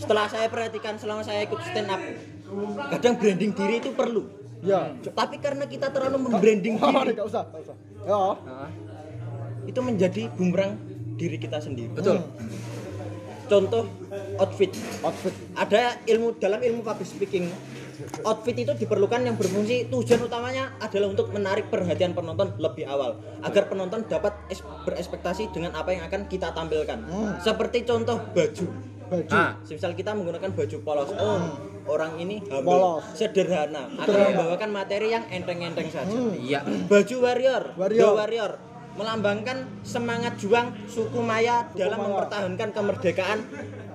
setelah 0.00 0.26
saya 0.28 0.48
perhatikan 0.48 0.96
selama 0.96 1.24
saya 1.24 1.44
ikut 1.44 1.60
stand 1.60 1.90
up, 1.90 2.00
kadang 2.90 3.14
branding 3.18 3.52
diri 3.52 3.74
itu 3.78 3.90
perlu. 3.92 4.22
Ya. 4.64 4.90
Tapi 5.12 5.36
karena 5.38 5.68
kita 5.68 5.92
terlalu 5.92 6.26
membranding 6.26 6.74
diri, 6.80 7.12
enggak 7.14 7.28
usah, 7.28 7.42
usah. 7.52 7.76
Ya. 8.02 8.22
Itu 9.66 9.80
menjadi 9.82 10.30
bumerang 10.32 10.78
diri 11.16 11.36
kita 11.36 11.58
sendiri. 11.58 11.90
betul. 11.92 12.22
Contoh 13.46 13.86
outfit. 14.42 14.74
Outfit. 15.06 15.34
Ada 15.54 16.02
ilmu 16.02 16.34
dalam 16.36 16.58
ilmu 16.58 16.82
public 16.82 17.06
speaking. 17.06 17.46
Outfit 18.26 18.52
itu 18.52 18.76
diperlukan 18.76 19.24
yang 19.24 19.38
berfungsi 19.40 19.88
tujuan 19.88 20.26
utamanya 20.26 20.76
adalah 20.82 21.08
untuk 21.08 21.32
menarik 21.32 21.72
perhatian 21.72 22.12
penonton 22.12 22.52
lebih 22.60 22.84
awal 22.84 23.16
agar 23.40 23.72
penonton 23.72 24.04
dapat 24.04 24.36
es- 24.52 24.66
berespektasi 24.84 25.48
dengan 25.48 25.72
apa 25.72 25.94
yang 25.96 26.04
akan 26.04 26.28
kita 26.28 26.52
tampilkan. 26.52 27.06
Seperti 27.40 27.86
contoh 27.86 28.20
baju. 28.34 28.66
Baju. 29.06 29.30
Ah, 29.30 29.54
Misal 29.62 29.92
kita 29.92 30.10
menggunakan 30.12 30.50
baju 30.50 30.76
polos. 30.82 31.10
Oh, 31.12 31.38
orang 31.86 32.18
ini 32.18 32.42
humble, 32.44 32.66
Polos. 32.98 33.04
sederhana, 33.14 33.86
akan 33.94 34.18
membawakan 34.30 34.70
materi 34.70 35.10
yang 35.10 35.22
enteng-enteng 35.26 35.86
saja. 35.88 36.10
iya. 36.36 36.60
Baju 36.62 37.16
warrior, 37.20 37.62
Warrior. 37.74 38.02
The 38.02 38.10
warrior 38.12 38.52
melambangkan 38.96 39.56
semangat 39.82 40.34
juang 40.36 40.72
suku 40.86 41.20
Maya 41.20 41.68
dalam 41.70 41.96
Maya. 41.96 42.06
mempertahankan 42.08 42.68
kemerdekaan 42.72 43.38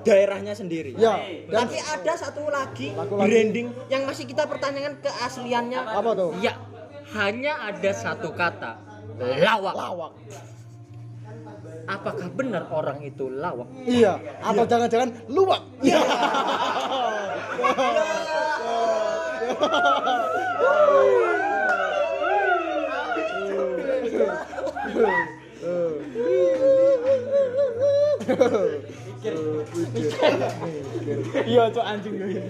daerahnya 0.01 0.53
sendiri. 0.53 0.94
Ya. 0.94 1.18
Dan 1.44 1.65
Tapi 1.65 1.75
ada 1.75 2.13
satu 2.15 2.46
lagi 2.48 2.94
Satu 2.94 3.18
lagi. 3.18 3.25
branding 3.25 3.68
yang 3.89 4.06
masih 4.06 4.24
kita 4.24 4.46
pertanyakan 4.46 5.01
keasliannya. 5.01 5.80
apa 5.82 6.10
tuh? 6.13 6.32
Iya. 6.38 6.53
Hanya 7.12 7.53
ada 7.68 7.91
satu 7.91 8.32
kata. 8.32 8.77
Lawak. 9.20 9.74
Lawak. 9.74 10.12
Apakah 11.92 12.32
benar 12.32 12.72
orang 12.72 13.04
itu 13.04 13.28
lawak? 13.28 13.68
Iya. 13.84 14.16
Atau 14.40 14.64
jangan-jangan 14.64 15.28
luwak. 15.28 15.60
Iya. 15.84 16.00
Iya, 31.46 31.63
cok 31.70 31.86
anjing. 31.86 32.13
Mikir. 32.18 32.42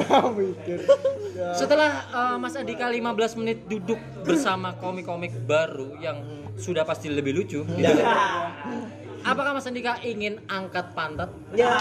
Ya 0.00 0.18
mikir. 0.32 0.78
Ya. 1.36 1.48
Setelah 1.52 1.90
uh, 2.14 2.36
Mas 2.40 2.56
Andika 2.56 2.88
15 2.88 3.40
menit 3.44 3.58
duduk 3.68 4.00
bersama 4.24 4.72
komik-komik 4.80 5.36
baru 5.44 6.00
yang 6.00 6.24
sudah 6.54 6.86
pasti 6.86 7.10
lebih 7.10 7.34
lucu, 7.34 7.66
gitu. 7.66 8.02
apakah 9.26 9.58
Mas 9.58 9.66
Andika 9.66 9.98
ingin 10.06 10.38
angkat 10.46 10.94
pantat? 10.94 11.28
Ya. 11.50 11.74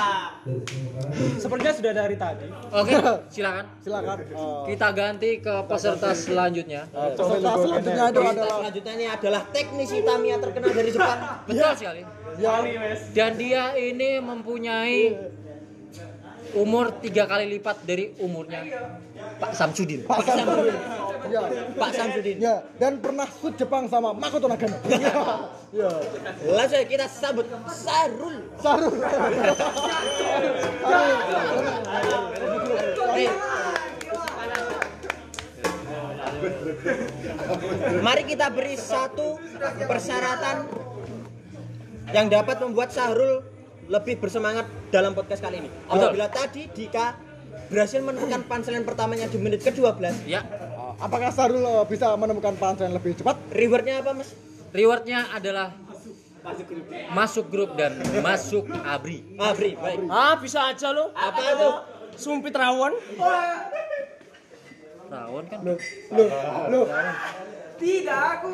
Sepertinya 1.38 1.74
sudah 1.78 1.94
dari 1.94 2.16
tadi. 2.18 2.50
Oke, 2.74 2.98
silakan. 3.34 3.66
Silakan. 3.86 4.18
Oh. 4.34 4.66
Kita 4.66 4.90
ganti 4.98 5.38
ke 5.40 5.56
peserta 5.70 6.18
selanjutnya. 6.18 6.90
Peserta 6.90 7.52
selanjutnya 7.54 8.04
itu 8.10 8.20
Berita 8.20 8.34
adalah 8.34 8.58
selanjutnya 8.58 8.94
ini 8.98 9.06
adalah 9.06 9.42
teknisi 9.54 9.98
Tamiya 10.02 10.36
terkenal 10.42 10.72
dari 10.74 10.90
Jepang. 10.90 11.20
Betul 11.46 11.72
sekali. 11.78 12.23
Yang 12.40 12.64
Dan 13.14 13.32
dia 13.38 13.64
ini 13.78 14.22
mempunyai 14.24 15.00
umur 16.54 16.94
tiga 17.02 17.26
kali 17.26 17.50
lipat 17.58 17.82
dari 17.82 18.14
umurnya 18.22 18.62
Pak 19.42 19.52
Samsudin. 19.58 20.06
Pak 20.06 20.22
Samsudin. 20.22 20.78
Ya. 21.34 21.42
Pak 21.74 21.92
Samsudin. 21.98 22.38
Ya, 22.38 22.56
dan 22.78 23.02
pernah 23.02 23.26
shoot 23.26 23.58
Jepang 23.58 23.90
sama 23.90 24.14
Makoto 24.14 24.46
Nagano. 24.46 24.78
Ya. 24.88 25.18
Ya. 25.74 25.90
Langsung 26.54 26.78
aja 26.78 26.86
kita 26.86 27.10
sambut 27.10 27.50
Sarul. 27.66 28.46
Sarul. 28.62 28.94
Eh. 33.18 33.34
Mari 38.04 38.24
kita 38.30 38.54
beri 38.54 38.76
satu 38.78 39.42
persyaratan 39.90 40.70
yang 42.12 42.28
dapat 42.28 42.60
membuat 42.60 42.92
Sahrul 42.92 43.46
lebih 43.86 44.18
bersemangat 44.18 44.68
dalam 44.90 45.12
podcast 45.12 45.40
kali 45.40 45.60
ini. 45.60 45.70
Apabila 45.86 46.28
tadi 46.28 46.68
Dika 46.68 47.16
berhasil 47.68 48.00
menemukan 48.00 48.44
punchline 48.44 48.84
pertamanya 48.84 49.28
di 49.28 49.38
menit 49.38 49.62
ke-12, 49.62 50.28
Ya, 50.28 50.44
Apakah 50.96 51.30
Sarul 51.30 51.62
eh, 51.62 51.84
bisa 51.86 52.14
menemukan 52.16 52.56
punchline 52.56 52.92
lebih 52.92 53.16
cepat? 53.16 53.36
rewardnya 53.50 54.00
apa 54.00 54.12
Mas? 54.14 54.32
rewardnya 54.72 55.30
adalah 55.30 55.70
masuk 57.10 57.48
grup 57.48 57.76
dan 57.76 57.94
masuk 58.20 58.68
abri. 58.84 59.24
Ah, 59.38 59.54
Bri, 59.54 59.76
baik. 59.76 60.00
Ah, 60.08 60.36
bisa 60.36 60.66
aja 60.66 60.92
lo. 60.92 61.14
Apa 61.14 61.40
itu? 61.40 61.70
Sumpit 62.16 62.52
rawon. 62.52 62.92
Rawon 65.08 65.44
kan? 65.46 65.60
Loh, 65.62 65.78
loh, 66.12 66.30
loh. 66.68 66.86
Tidak, 67.78 68.24
aku 68.34 68.52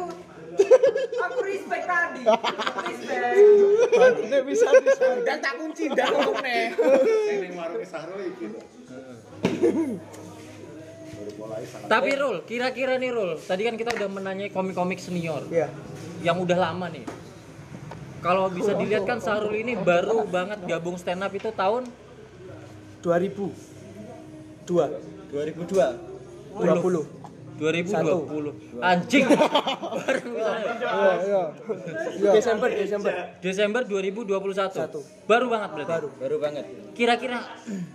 aku 1.20 1.38
respect 1.46 1.86
tadi. 1.86 2.22
Respect. 2.26 3.36
Nek 4.30 4.42
bisa 4.46 4.68
bisa. 4.82 5.06
Dan 5.24 5.38
tak 5.40 5.54
kunci 5.58 5.86
dah 5.92 6.10
nih. 6.44 6.66
Tapi 11.90 12.10
Rul, 12.16 12.38
kira-kira 12.46 12.96
nih 13.02 13.12
Rul, 13.12 13.32
tadi 13.42 13.66
kan 13.66 13.76
kita 13.76 13.92
udah 13.96 14.10
menanyai 14.10 14.50
komik-komik 14.54 15.02
senior 15.02 15.44
Iya. 15.50 15.68
yang 16.24 16.40
udah 16.40 16.58
lama 16.58 16.88
nih. 16.88 17.04
Kalau 18.20 18.52
bisa 18.52 18.76
dilihat 18.76 19.08
kan 19.08 19.24
Sarul 19.24 19.56
ini 19.56 19.80
baru 19.80 20.28
banget 20.28 20.60
gabung 20.68 21.00
stand 21.00 21.24
up 21.24 21.32
itu 21.32 21.50
tahun 21.56 21.88
2000. 23.00 23.32
Dua. 24.68 24.86
2002. 25.32 25.80
20. 26.60 27.19
2020. 27.60 28.80
Anjing. 28.80 29.26
baru. 29.28 30.30
Iya, 30.90 31.14
iya. 31.22 31.44
Desember, 32.34 32.70
Desember. 32.72 33.12
Desember 33.40 33.82
2021. 33.86 35.30
Baru 35.30 35.46
banget 35.52 35.70
berarti. 35.76 35.92
Baru. 35.92 36.08
Baru 36.18 36.38
banget. 36.42 36.66
Kira-kira 36.96 37.40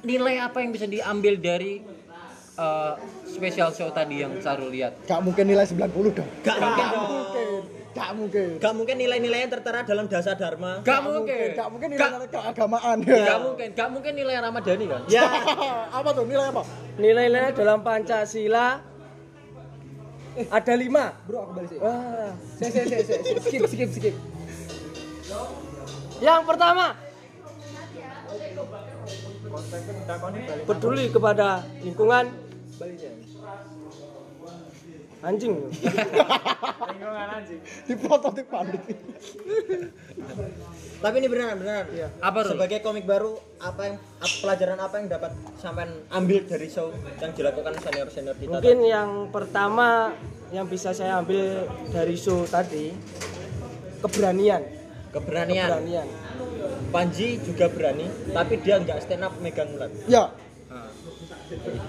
nilai 0.05 0.41
apa 0.41 0.63
yang 0.63 0.71
bisa 0.71 0.87
diambil 0.87 1.35
dari 1.41 1.83
uh, 2.61 2.95
special 3.27 3.75
show 3.75 3.91
tadi 3.91 4.23
yang 4.23 4.37
Sarul 4.39 4.71
lihat? 4.71 5.05
Gak 5.09 5.21
mungkin 5.25 5.49
nilai 5.49 5.67
90 5.67 5.91
dong. 6.15 6.29
Gak 6.45 6.57
mungkin 6.61 6.85
dong. 6.87 7.07
mungkin. 7.11 7.49
Gak 7.95 8.11
mungkin. 8.19 8.49
Gak 8.59 8.75
mungkin 8.75 8.97
nilai-nilai 8.99 9.39
yang 9.47 9.53
tertera 9.55 9.81
dalam 9.87 10.07
dasa 10.11 10.35
dharma. 10.35 10.83
Gak 10.83 11.01
mungkin. 11.03 11.55
Gak 11.55 11.69
mungkin 11.71 11.89
nilai 11.95 12.27
keagamaan. 12.27 12.97
Gak 13.07 13.41
mungkin. 13.43 13.69
Gak 13.75 13.89
mungkin 13.91 14.13
nilai 14.19 14.35
Ramadhani 14.43 14.85
kan? 14.91 15.03
Ya, 15.07 15.27
apa 15.99 16.09
tuh 16.11 16.27
nilai 16.27 16.51
apa? 16.51 16.63
Nilai-nilai 16.99 17.55
dalam 17.55 17.83
Pancasila 17.87 18.94
ada 20.35 20.73
lima. 20.75 21.05
Bro, 21.27 21.39
aku 21.49 21.53
balik 21.55 21.69
sih. 21.71 21.79
Wah. 21.79 22.33
Si, 22.59 22.67
si, 22.71 22.81
si. 22.87 23.15
skip, 23.43 23.63
skip, 23.71 23.91
skip. 23.95 24.15
Yang 26.23 26.41
pertama 26.47 26.95
peduli 30.67 31.05
kepada 31.15 31.63
lingkungan 31.83 32.27
anjing 35.25 35.55
Dipoto 37.85 38.29
di 38.31 38.43
panik. 38.45 38.81
tapi 40.97 41.15
ini 41.21 41.29
beneran 41.29 41.59
beneran. 41.59 41.85
Apa? 42.19 42.39
Sebagai 42.47 42.81
komik 42.81 43.05
baru, 43.05 43.37
apa 43.59 43.83
yang 43.85 43.97
ap- 44.17 44.39
pelajaran 44.41 44.79
apa 44.79 44.95
yang 44.97 45.09
dapat 45.11 45.31
sampean 45.59 45.91
ambil 46.09 46.41
dari 46.43 46.65
show 46.67 46.89
yang 47.19 47.33
dilakukan 47.33 47.77
senior 47.79 48.09
senior 48.09 48.33
kita? 48.35 48.49
mungkin 48.51 48.79
yang 48.81 49.11
pertama 49.29 50.17
yang 50.49 50.65
bisa 50.65 50.93
saya 50.93 51.21
ambil 51.21 51.45
dari 51.91 52.17
show 52.17 52.45
tadi 52.47 52.97
keberanian 54.01 54.63
tadi? 54.63 55.13
keberanian. 55.13 55.69
keberanian 55.69 56.09
Panji 56.91 57.37
juga 57.39 57.67
berani, 57.69 58.07
tapi 58.31 58.55
dia 58.57 58.79
nggak 58.79 58.99
stand 59.01 59.23
up 59.23 59.35
megang 59.39 59.67
ulat. 59.69 59.91
Ya, 60.07 60.31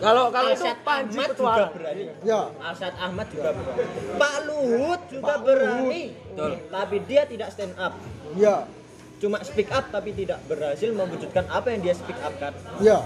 kalau 0.04 0.30
kalau 0.36 0.50
itu 0.52 0.66
Panji 0.84 1.16
Ahmad 1.16 1.32
juga 1.36 1.66
berani. 1.72 2.04
ya. 2.28 2.42
Asad 2.60 2.94
Ahmad 3.00 3.28
juga 3.32 3.50
berani. 3.56 3.84
Pak 4.20 4.36
Luhut 4.48 5.02
juga 5.08 5.34
berani. 5.40 6.04
Betul. 6.12 6.52
Tapi 6.70 6.96
dia 7.08 7.22
tidak 7.24 7.50
stand 7.56 7.76
up. 7.80 7.94
Ya, 8.36 8.68
Cuma 9.16 9.40
speak 9.48 9.72
up 9.72 9.88
tapi 9.96 10.12
tidak 10.12 10.44
berhasil 10.46 10.92
mewujudkan 10.92 11.48
apa 11.48 11.72
yang 11.72 11.82
dia 11.88 11.96
speak 11.96 12.20
up 12.20 12.36
kan. 12.36 12.52
ya. 12.84 13.00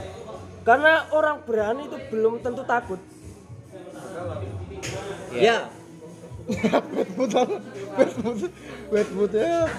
karena 0.67 1.07
orang 1.15 1.39
berani 1.47 1.87
itu 1.87 1.97
belum 2.11 2.43
tentu 2.43 2.61
takut 2.67 2.99
Ya. 5.31 5.69
Wet 6.49 7.09
mood, 7.13 7.31
wet 8.89 9.33
ya. 9.37 9.69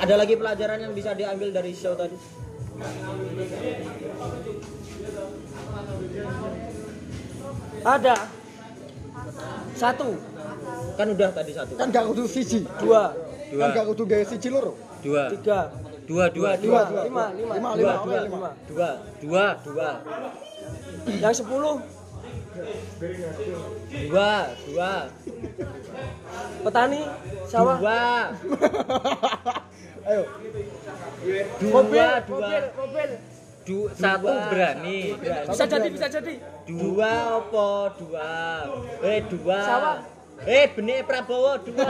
Ada 0.00 0.14
lagi 0.16 0.34
pelajaran 0.34 0.78
yang 0.80 0.92
bisa 0.96 1.12
diambil 1.12 1.52
dari 1.52 1.76
show 1.76 1.92
tadi? 1.92 2.16
Ada 7.80 8.16
satu 9.76 10.10
Kan 11.00 11.16
udah 11.16 11.32
tadi 11.32 11.56
satu. 11.56 11.80
Kan 11.80 11.88
gak 11.88 12.04
kudu 12.12 12.28
siji. 12.28 12.60
dua 12.76 13.16
Dua. 13.48 13.62
Kan 13.64 13.68
gak 13.72 13.86
kudu 13.88 14.02
gaya 14.04 14.24
siji 14.28 14.52
loro. 14.52 14.76
Dua. 15.00 15.32
tiga 15.32 15.72
Dua, 16.04 16.26
dua, 16.28 16.58
dua. 16.58 16.82
lima 17.06 17.30
lima 17.38 17.54
Lima, 17.54 17.70
dua 17.78 17.78
lima, 17.78 17.94
dua 18.02 18.18
lima 18.26 18.50
Dua. 18.68 18.90
Dua. 19.22 19.46
Dua. 19.64 19.90
yang 21.08 21.32
sepuluh 21.32 21.80
Dua. 24.10 24.32
Dua. 24.68 24.92
petani 26.68 27.00
sawah 27.48 27.76
Dua. 27.80 28.02
Ayo. 30.04 30.22
mobil 31.64 31.96
Dua. 31.96 32.20
Dua. 32.28 32.36
mobil 32.36 32.62
mobil 32.76 33.10
Du, 33.70 33.86
satu 33.94 34.26
berani. 34.50 35.14
bisa 35.46 35.62
jadi 35.64 35.88
bisa 35.88 36.06
jadi 36.10 36.34
Dua 36.66 37.38
apa? 37.38 37.94
Dua. 37.94 38.30
Eh 39.06 39.22
dua. 39.30 39.58
Sawah. 39.62 39.96
Eh 40.42 40.66
benih 40.74 41.06
Prabowo 41.06 41.54
dua. 41.62 41.86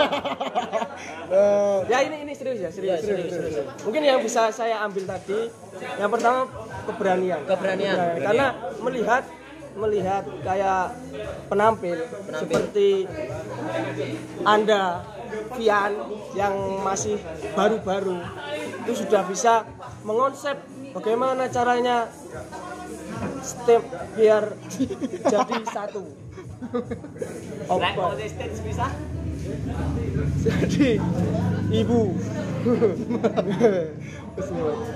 Eh, 1.31 1.79
ya 1.89 1.99
ini 2.05 2.27
ini 2.27 2.33
serius 2.37 2.59
ya 2.59 2.69
serius, 2.69 2.99
Ya, 3.01 3.07
serius, 3.07 3.31
serius, 3.31 3.55
serius. 3.63 3.81
mungkin 3.87 4.03
yang 4.03 4.19
bisa 4.19 4.51
saya 4.51 4.83
ambil 4.83 5.07
tadi 5.07 5.47
yang 5.95 6.11
pertama 6.11 6.51
keberanian 6.85 7.41
Keberanian. 7.47 7.97
karena 8.19 8.47
melihat 8.83 9.23
melihat 9.73 10.25
kayak 10.43 10.91
penampil, 11.47 11.97
seperti 12.35 13.07
anda 14.43 15.07
Vian 15.55 15.95
yang 16.35 16.83
masih 16.83 17.23
baru-baru 17.55 18.19
itu 18.83 19.07
sudah 19.07 19.23
bisa 19.23 19.63
mengonsep 20.03 20.59
bagaimana 20.91 21.47
caranya 21.49 22.11
step 23.41 23.83
biar 24.17 24.45
jadi 25.25 25.59
satu 25.67 26.05
Obat. 27.67 27.95
jadi 30.45 30.91
ibu 31.73 32.03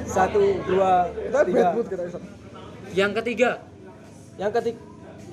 satu 0.07 0.41
dua 0.69 1.09
tiga 1.45 1.69
bisa. 1.75 2.19
Yang 2.95 3.13
ketiga. 3.23 3.51
yang 4.39 4.53
ketiga 4.55 4.79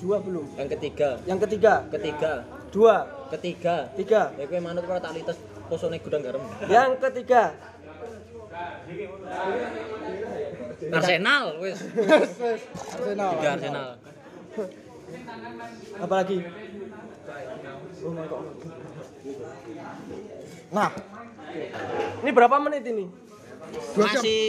dua 0.02 0.16
belum 0.18 0.46
Yang 0.58 0.68
ketiga. 0.78 1.08
yang 1.28 1.38
ketiga 1.38 1.74
Ketiga. 1.92 2.32
dua 2.72 2.96
Ketiga. 3.30 3.76
tiga 3.94 4.22
Ya 4.34 4.44
kowe 4.48 4.58
manut 4.58 4.82
ora 4.88 4.98
tak 4.98 5.14
lites 5.14 5.36
posone 5.68 6.00
gudang 6.02 6.24
garam. 6.24 6.42
yang 6.66 6.96
ketiga 6.98 7.54
Arsenal 10.90 11.44
wis. 11.62 11.78
Arsenal. 12.98 13.30
Udah 13.38 13.50
Arsenal. 13.54 13.88
Apalagi? 16.02 16.38
Nah, 20.72 20.90
Ini 22.24 22.30
berapa 22.32 22.56
menit 22.64 22.82
ini? 22.88 23.04
dua 23.92 24.08
jam. 24.08 24.20
Masih 24.20 24.42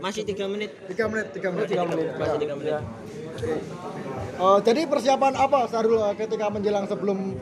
masih 0.00 0.22
3 0.28 0.52
menit. 0.52 0.70
Tiga 0.88 1.04
menit, 1.08 1.26
tiga 1.32 1.48
menit. 1.52 1.68
Tiga 1.68 1.84
menit. 1.88 2.08
Masih 2.16 2.38
3 2.40 2.58
menit. 2.58 2.74
Eh, 4.42 4.58
jadi 4.64 4.80
persiapan 4.88 5.32
apa 5.38 5.70
Sarul 5.70 6.00
eh, 6.02 6.14
ketika 6.18 6.50
menjelang 6.50 6.84
sebelum 6.88 7.36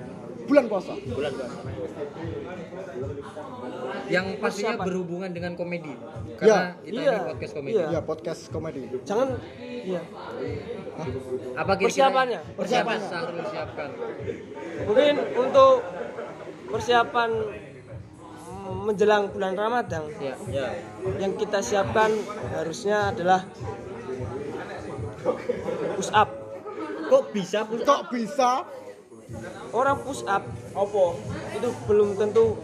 bulan 0.46 0.64
puasa? 0.68 0.94
Bulan 1.10 1.32
puasa. 1.34 1.58
Yang 4.10 4.26
pastinya 4.36 4.74
Persiapan. 4.74 4.86
berhubungan 4.90 5.30
dengan 5.30 5.52
komedi. 5.54 5.94
Karena 6.34 6.74
kita 6.82 7.00
Iya. 7.00 7.14
ini 7.14 7.28
podcast 7.30 7.52
komedi. 7.54 7.72
Iya. 7.72 7.86
Ya 7.88 8.00
podcast 8.02 8.40
komedi. 8.50 8.82
Jangan 9.06 9.28
iya. 9.62 10.02
Apa 11.54 11.72
kira-kira 11.72 11.86
Persiapannya. 11.86 12.40
Persiapan 12.58 12.98
Sahrul 13.00 13.42
siapkan. 13.46 13.90
Mungkin 14.84 15.14
untuk 15.36 15.74
persiapan 16.68 17.30
menjelang 18.70 19.30
bulan 19.30 19.54
Ramadan 19.54 20.04
Ya. 20.18 20.34
Ya. 20.46 20.68
yang 21.18 21.34
kita 21.34 21.58
siapkan 21.58 22.10
harusnya 22.52 23.10
adalah 23.10 23.42
push 25.96 26.10
up. 26.12 26.30
Kok 27.06 27.24
bisa 27.30 27.66
push 27.66 27.82
up? 27.82 27.86
Kok 27.86 28.02
bisa? 28.10 28.50
Orang 29.70 30.02
push 30.02 30.22
up 30.26 30.42
apa? 30.72 31.04
Itu 31.54 31.68
belum 31.86 32.14
tentu 32.14 32.58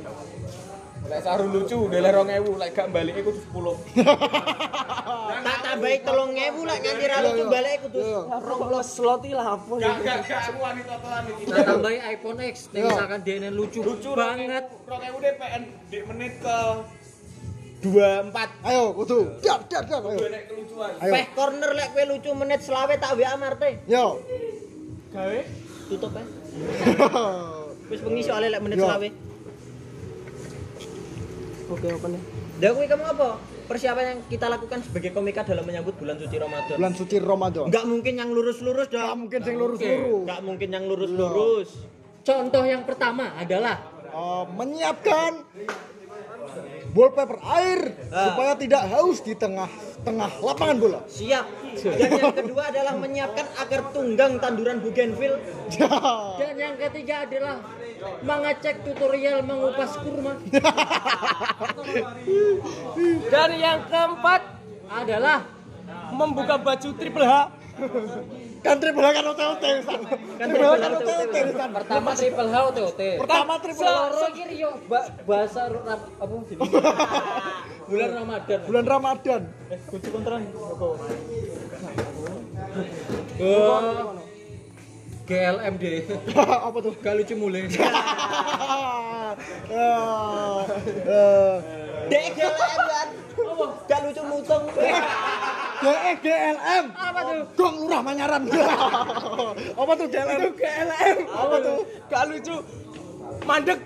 Lek 1.07 1.21
sarung 1.23 1.51
lucu, 1.55 1.79
dele 1.87 2.11
2000, 2.11 2.59
lek 2.59 2.71
gak 2.75 2.89
balik 2.91 3.15
kudu 3.23 3.39
10. 3.39 4.03
Tak 5.47 5.57
tambahi 5.63 5.97
3000 6.03 6.67
lek 6.67 6.79
nganti 6.83 7.05
ra 7.07 7.19
lucu 7.23 7.45
balik 7.47 7.77
kudu 7.87 8.01
Romblos 8.27 8.89
slot 8.91 9.23
lah 9.31 9.55
apa 9.55 9.73
Gak 9.79 9.97
gak 10.03 10.19
gak 10.27 10.41
aku 10.51 10.59
wanita 10.59 10.95
telan 10.99 11.23
iki. 11.31 11.43
Kita 11.47 11.63
tambahi 11.63 11.99
iPhone 12.11 12.39
X, 12.43 12.57
Iya. 12.75 12.85
misalkan 12.91 13.21
dia 13.23 13.37
lucu, 13.55 13.81
Lucu 13.87 14.11
banget. 14.13 14.65
2000 14.87 15.23
deh 15.23 15.33
PN 15.39 15.63
di 15.87 15.99
menit 16.03 16.33
ke 16.43 16.59
24. 17.87 18.67
Ayo, 18.67 18.85
kudu. 18.97 19.19
Dar, 19.45 19.61
dar. 19.71 19.85
Ayo. 19.87 20.19
Gue 20.19 20.31
nek 20.33 20.43
kelucuan. 20.51 20.91
Peh 20.99 21.27
corner 21.39 21.71
lek 21.71 21.89
kowe 21.95 22.05
lucu 22.09 22.31
menit 22.35 22.61
selawe 22.67 22.95
tak 22.99 23.15
WA 23.15 23.35
Marte. 23.39 23.71
Yo. 23.87 24.19
Gawe 25.15 25.39
Tutup 25.87 26.11
ya. 26.19 26.25
Wis 27.95 28.01
bengi 28.03 28.23
soalnya 28.27 28.59
lek 28.59 28.63
menit 28.67 28.83
selawe. 28.83 29.09
Oke, 31.67 31.87
apa 31.91 32.07
nih? 32.07 32.23
Dah 32.57 32.71
kuwi 32.73 32.87
kamu 32.87 33.05
apa? 33.05 33.29
Persiapan 33.67 34.05
yang 34.15 34.19
kita 34.31 34.47
lakukan 34.47 34.79
sebagai 34.81 35.11
komika 35.11 35.43
dalam 35.43 35.67
menyambut 35.67 35.99
bulan 35.99 36.15
suci 36.17 36.37
Ramadan. 36.39 36.77
bulan 36.79 36.95
suci 36.95 37.17
Ramadan. 37.19 37.65
Enggak 37.67 37.85
mungkin 37.91 38.15
yang 38.15 38.31
lurus-lurus 38.31 38.87
dong. 38.89 39.27
mungkin 39.27 39.41
sing 39.43 39.57
lurus-lurus. 39.59 40.23
Enggak 40.23 40.41
mungkin 40.47 40.69
yang 40.71 40.85
lurus-lurus. 40.87 41.69
Contoh 42.23 42.63
yang 42.63 42.83
pertama 42.87 43.35
adalah 43.35 43.97
Eh, 44.17 44.45
menyiapkan 44.57 45.45
wallpaper 46.97 47.37
air 47.45 47.93
Ah. 48.09 48.33
supaya 48.33 48.57
tidak 48.57 48.89
haus 48.89 49.21
di 49.21 49.37
tengah-tengah 49.37 50.41
lapangan 50.41 50.77
bola. 50.81 51.01
Siap. 51.05 51.45
Dan 51.77 52.09
yang 52.17 52.33
kedua 52.33 52.73
adalah 52.73 52.97
menyiapkan 52.97 53.45
agar 53.61 53.93
tunggang 53.93 54.41
tanduran 54.41 54.81
bougainville. 54.81 55.37
Ya. 55.77 55.93
dan 56.41 56.55
yang 56.57 56.77
ketiga 56.81 57.29
adalah 57.29 57.61
mengecek 58.23 58.81
tutorial 58.81 59.45
mengupas 59.45 59.93
kurma 60.01 60.41
Dan 63.33 63.51
yang 63.59 63.81
keempat 63.91 64.41
adalah 64.89 65.39
membuka 66.15 66.57
baju 66.57 66.89
triple 66.97 67.27
H. 67.27 67.35
kan 68.65 68.77
triple 68.81 69.05
H 69.05 69.11
kan 69.15 69.25
OTOT 69.27 69.65
San. 69.85 70.01
Triple 70.37 70.67
H 70.67 70.75
kan 70.77 70.91
OTOT 70.95 71.21
San. 71.53 71.71
pertama 71.73 72.11
triple 72.15 72.49
H 72.49 72.57
OTOT 72.71 73.01
Pertama 73.23 73.55
triple 73.63 73.87
H. 73.87 73.91
Loro 73.91 74.29
kiri 74.33 74.57
yo 74.59 74.71
ba- 74.87 75.11
bahasa 75.25 75.61
apa 75.69 76.35
jadi 76.47 76.63
bulan 77.89 78.11
Ramadan 78.19 78.59
Bulan 78.67 78.85
Ramadan. 78.85 79.43
Kunci 79.87 80.09
kontran. 80.11 80.43
GLMD 85.27 85.85
Apa 86.71 86.79
tuh? 86.79 86.95
gak 87.03 87.15
lucu 87.19 87.35
mulai 87.35 87.67
eh, 87.67 87.73
Dek 92.07 92.27
GLM 92.39 92.81
kan. 92.87 93.09
Gak 93.91 94.01
lucu 94.07 94.23
mutung. 94.23 94.65
GLM. 96.23 96.85
apa 96.93 97.21
tuh 97.21 97.41
Gong 97.57 97.77
Lurah 97.85 98.01
Manyaran. 98.03 98.43
Apa 99.81 99.93
tuh 99.97 100.07
GLM? 100.09 100.39
Itu 100.41 100.51
GLM. 100.57 101.17
Apa 101.29 101.57
tuh? 101.61 101.79
Gak 102.09 102.23
lucu. 102.33 102.57
Mandek. 103.47 103.81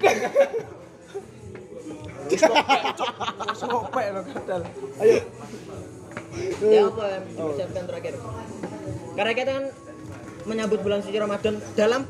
Sopek 3.59 4.07
lo 4.15 4.21
kadal. 4.23 4.63
Ayo. 5.03 5.19
Ya 6.63 6.87
apa 6.87 7.05
yang 7.11 7.25
dipersiapkan 7.27 7.85
terakhir? 7.91 8.15
Karena 9.19 9.33
kita 9.35 9.51
kan 9.51 9.65
menyambut 10.47 10.79
bulan 10.81 11.03
suci 11.03 11.19
Ramadan 11.19 11.59
dalam 11.75 12.07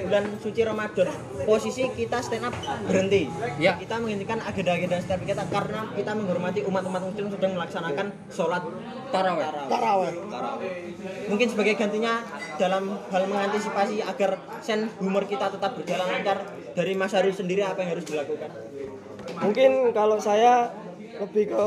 bulan 0.00 0.24
suci 0.38 0.60
Ramadan 0.62 1.08
posisi 1.42 1.82
kita 1.88 2.18
stand 2.18 2.44
up 2.44 2.54
berhenti 2.84 3.26
Ya. 3.56 3.74
kita 3.74 3.98
menghentikan 3.98 4.38
agenda-agenda 4.38 4.98
up 5.00 5.20
kita 5.20 5.42
karena 5.44 5.80
kita 5.92 6.12
menghormati 6.12 6.60
umat-umat 6.62 7.02
muslim 7.04 7.26
sedang 7.28 7.52
melaksanakan 7.54 8.06
sholat 8.28 8.62
taraweh 9.08 9.48
Taraweh. 9.66 10.12
mungkin 11.26 11.46
sebagai 11.46 11.74
gantinya 11.74 12.22
dalam 12.56 12.84
hal 13.08 13.22
mengantisipasi 13.24 14.00
agar 14.00 14.30
sen 14.60 14.86
humor 14.96 15.24
kita 15.24 15.48
tetap 15.48 15.74
berjalan 15.74 16.06
lancar 16.08 16.38
dari 16.72 16.92
Mas 16.92 17.12
Haru 17.12 17.30
sendiri 17.30 17.62
apa 17.62 17.80
yang 17.80 17.90
harus 17.92 18.04
dilakukan 18.04 18.50
Mungkin 19.28 19.92
kalau 19.92 20.16
saya 20.16 20.72
lebih 21.18 21.52
ke 21.52 21.66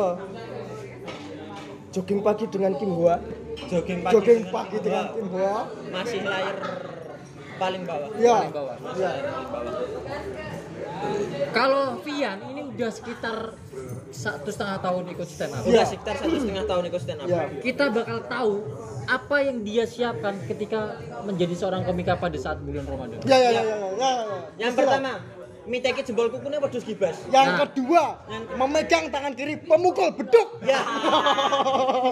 jogging 1.91 2.21
pagi 2.21 2.45
dengan 2.47 2.73
Kimboa. 2.73 3.15
jogging 3.61 4.01
pagi 4.01 4.13
Jogging 4.13 4.39
dengan- 4.41 4.51
pagi 4.51 4.77
dengan 4.79 5.05
tim 5.11 5.27
bola. 5.27 5.61
masih 5.91 6.19
layar 6.23 6.55
paling 7.61 7.83
bawah 7.85 8.09
Ya. 8.17 8.35
paling 8.39 8.51
bawah 8.51 8.75
Ya. 8.97 9.11
kalau 11.51 11.99
Vian 12.01 12.37
ini 12.47 12.61
udah 12.67 12.89
sekitar 12.89 13.37
satu 14.09 14.49
setengah 14.49 14.79
tahun 14.79 15.03
ikut 15.11 15.27
stand 15.27 15.51
up 15.51 15.61
udah 15.61 15.77
Ya. 15.77 15.85
sekitar 15.85 16.15
satu 16.17 16.35
setengah 16.35 16.65
tahun 16.65 16.83
ikut 16.87 17.01
stand 17.01 17.19
up 17.19 17.27
Ya. 17.27 17.43
kita 17.59 17.85
bakal 17.89 18.17
tahu 18.25 18.53
apa 19.03 19.35
yang 19.39 19.61
dia 19.61 19.83
siapkan 19.85 20.37
ketika 20.45 20.95
menjadi 21.21 21.53
seorang 21.55 21.83
komika 21.83 22.15
pada 22.15 22.37
saat 22.37 22.57
bulan 22.59 22.83
Ramadan 22.83 23.21
Ya 23.23 23.37
ya 23.37 23.49
ya 23.51 23.61
ya. 23.61 23.61
ya, 23.61 23.75
ya. 23.91 24.11
Yang 24.57 24.71
Istilah. 24.71 24.97
pertama, 24.97 25.11
miteki 25.63 26.01
jempol 26.03 26.27
kukunya 26.29 26.57
pedus 26.59 26.83
gibas. 26.83 27.17
Yang 27.27 27.47
Nah. 27.47 27.57
kedua, 27.59 28.03
memegang 28.55 29.05
tangan 29.07 29.31
kiri 29.31 29.57
pemukul 29.59 30.09
beduk. 30.11 30.47
Ya. 30.63 30.81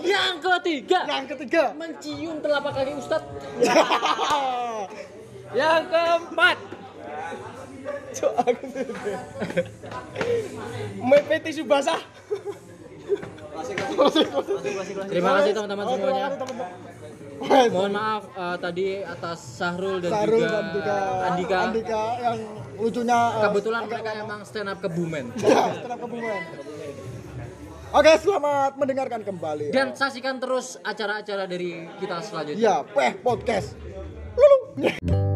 yang 0.03 0.37
ketiga 0.39 0.99
Yang 1.05 1.25
ketiga, 1.35 1.73
mencium 1.73 2.37
telapak 2.39 2.73
kaki 2.75 2.93
Ustadz 2.95 3.25
Yang 5.51 5.81
keempat. 5.89 6.57
Cok 8.09 8.33
aku 8.41 8.65
Mepe 10.99 11.35
tisu 11.41 11.63
basah. 11.65 12.01
terima 15.09 15.29
kasih 15.41 15.51
teman-teman 15.51 15.85
Oh, 15.85 15.95
semuanya 15.97 16.27
mohon 17.71 17.91
maaf 17.91 18.23
eh, 18.31 18.57
tadi 18.59 18.87
atas 18.99 19.39
Sahrul 19.39 19.99
dan 19.99 20.11
Sarul 20.11 20.43
juga, 20.43 20.51
dan 20.51 20.65
juga 20.75 20.95
Andika 21.27 21.55
Andika 21.67 22.03
yang 22.19 22.37
lucunya 22.75 23.19
eh, 23.19 23.41
kebetulan 23.47 23.81
mereka 23.87 24.11
lama. 24.11 24.23
emang 24.23 24.39
stand 24.43 24.69
up 24.69 24.79
kebumen 24.79 25.25
ya, 25.39 25.63
setelah 25.75 25.97
kebumen. 25.99 26.41
Oke, 27.89 28.11
selamat 28.21 28.71
mendengarkan 28.77 29.21
kembali. 29.25 29.73
dan 29.73 29.97
saksikan 29.97 30.37
terus 30.37 30.77
acara-acara 30.79 31.43
dari 31.43 31.89
kita 31.97 32.21
selanjutnya 32.21 32.61
ya, 32.61 32.75
Peh 32.85 33.11
Podcast. 33.17 33.73
Lulu. 34.35 35.28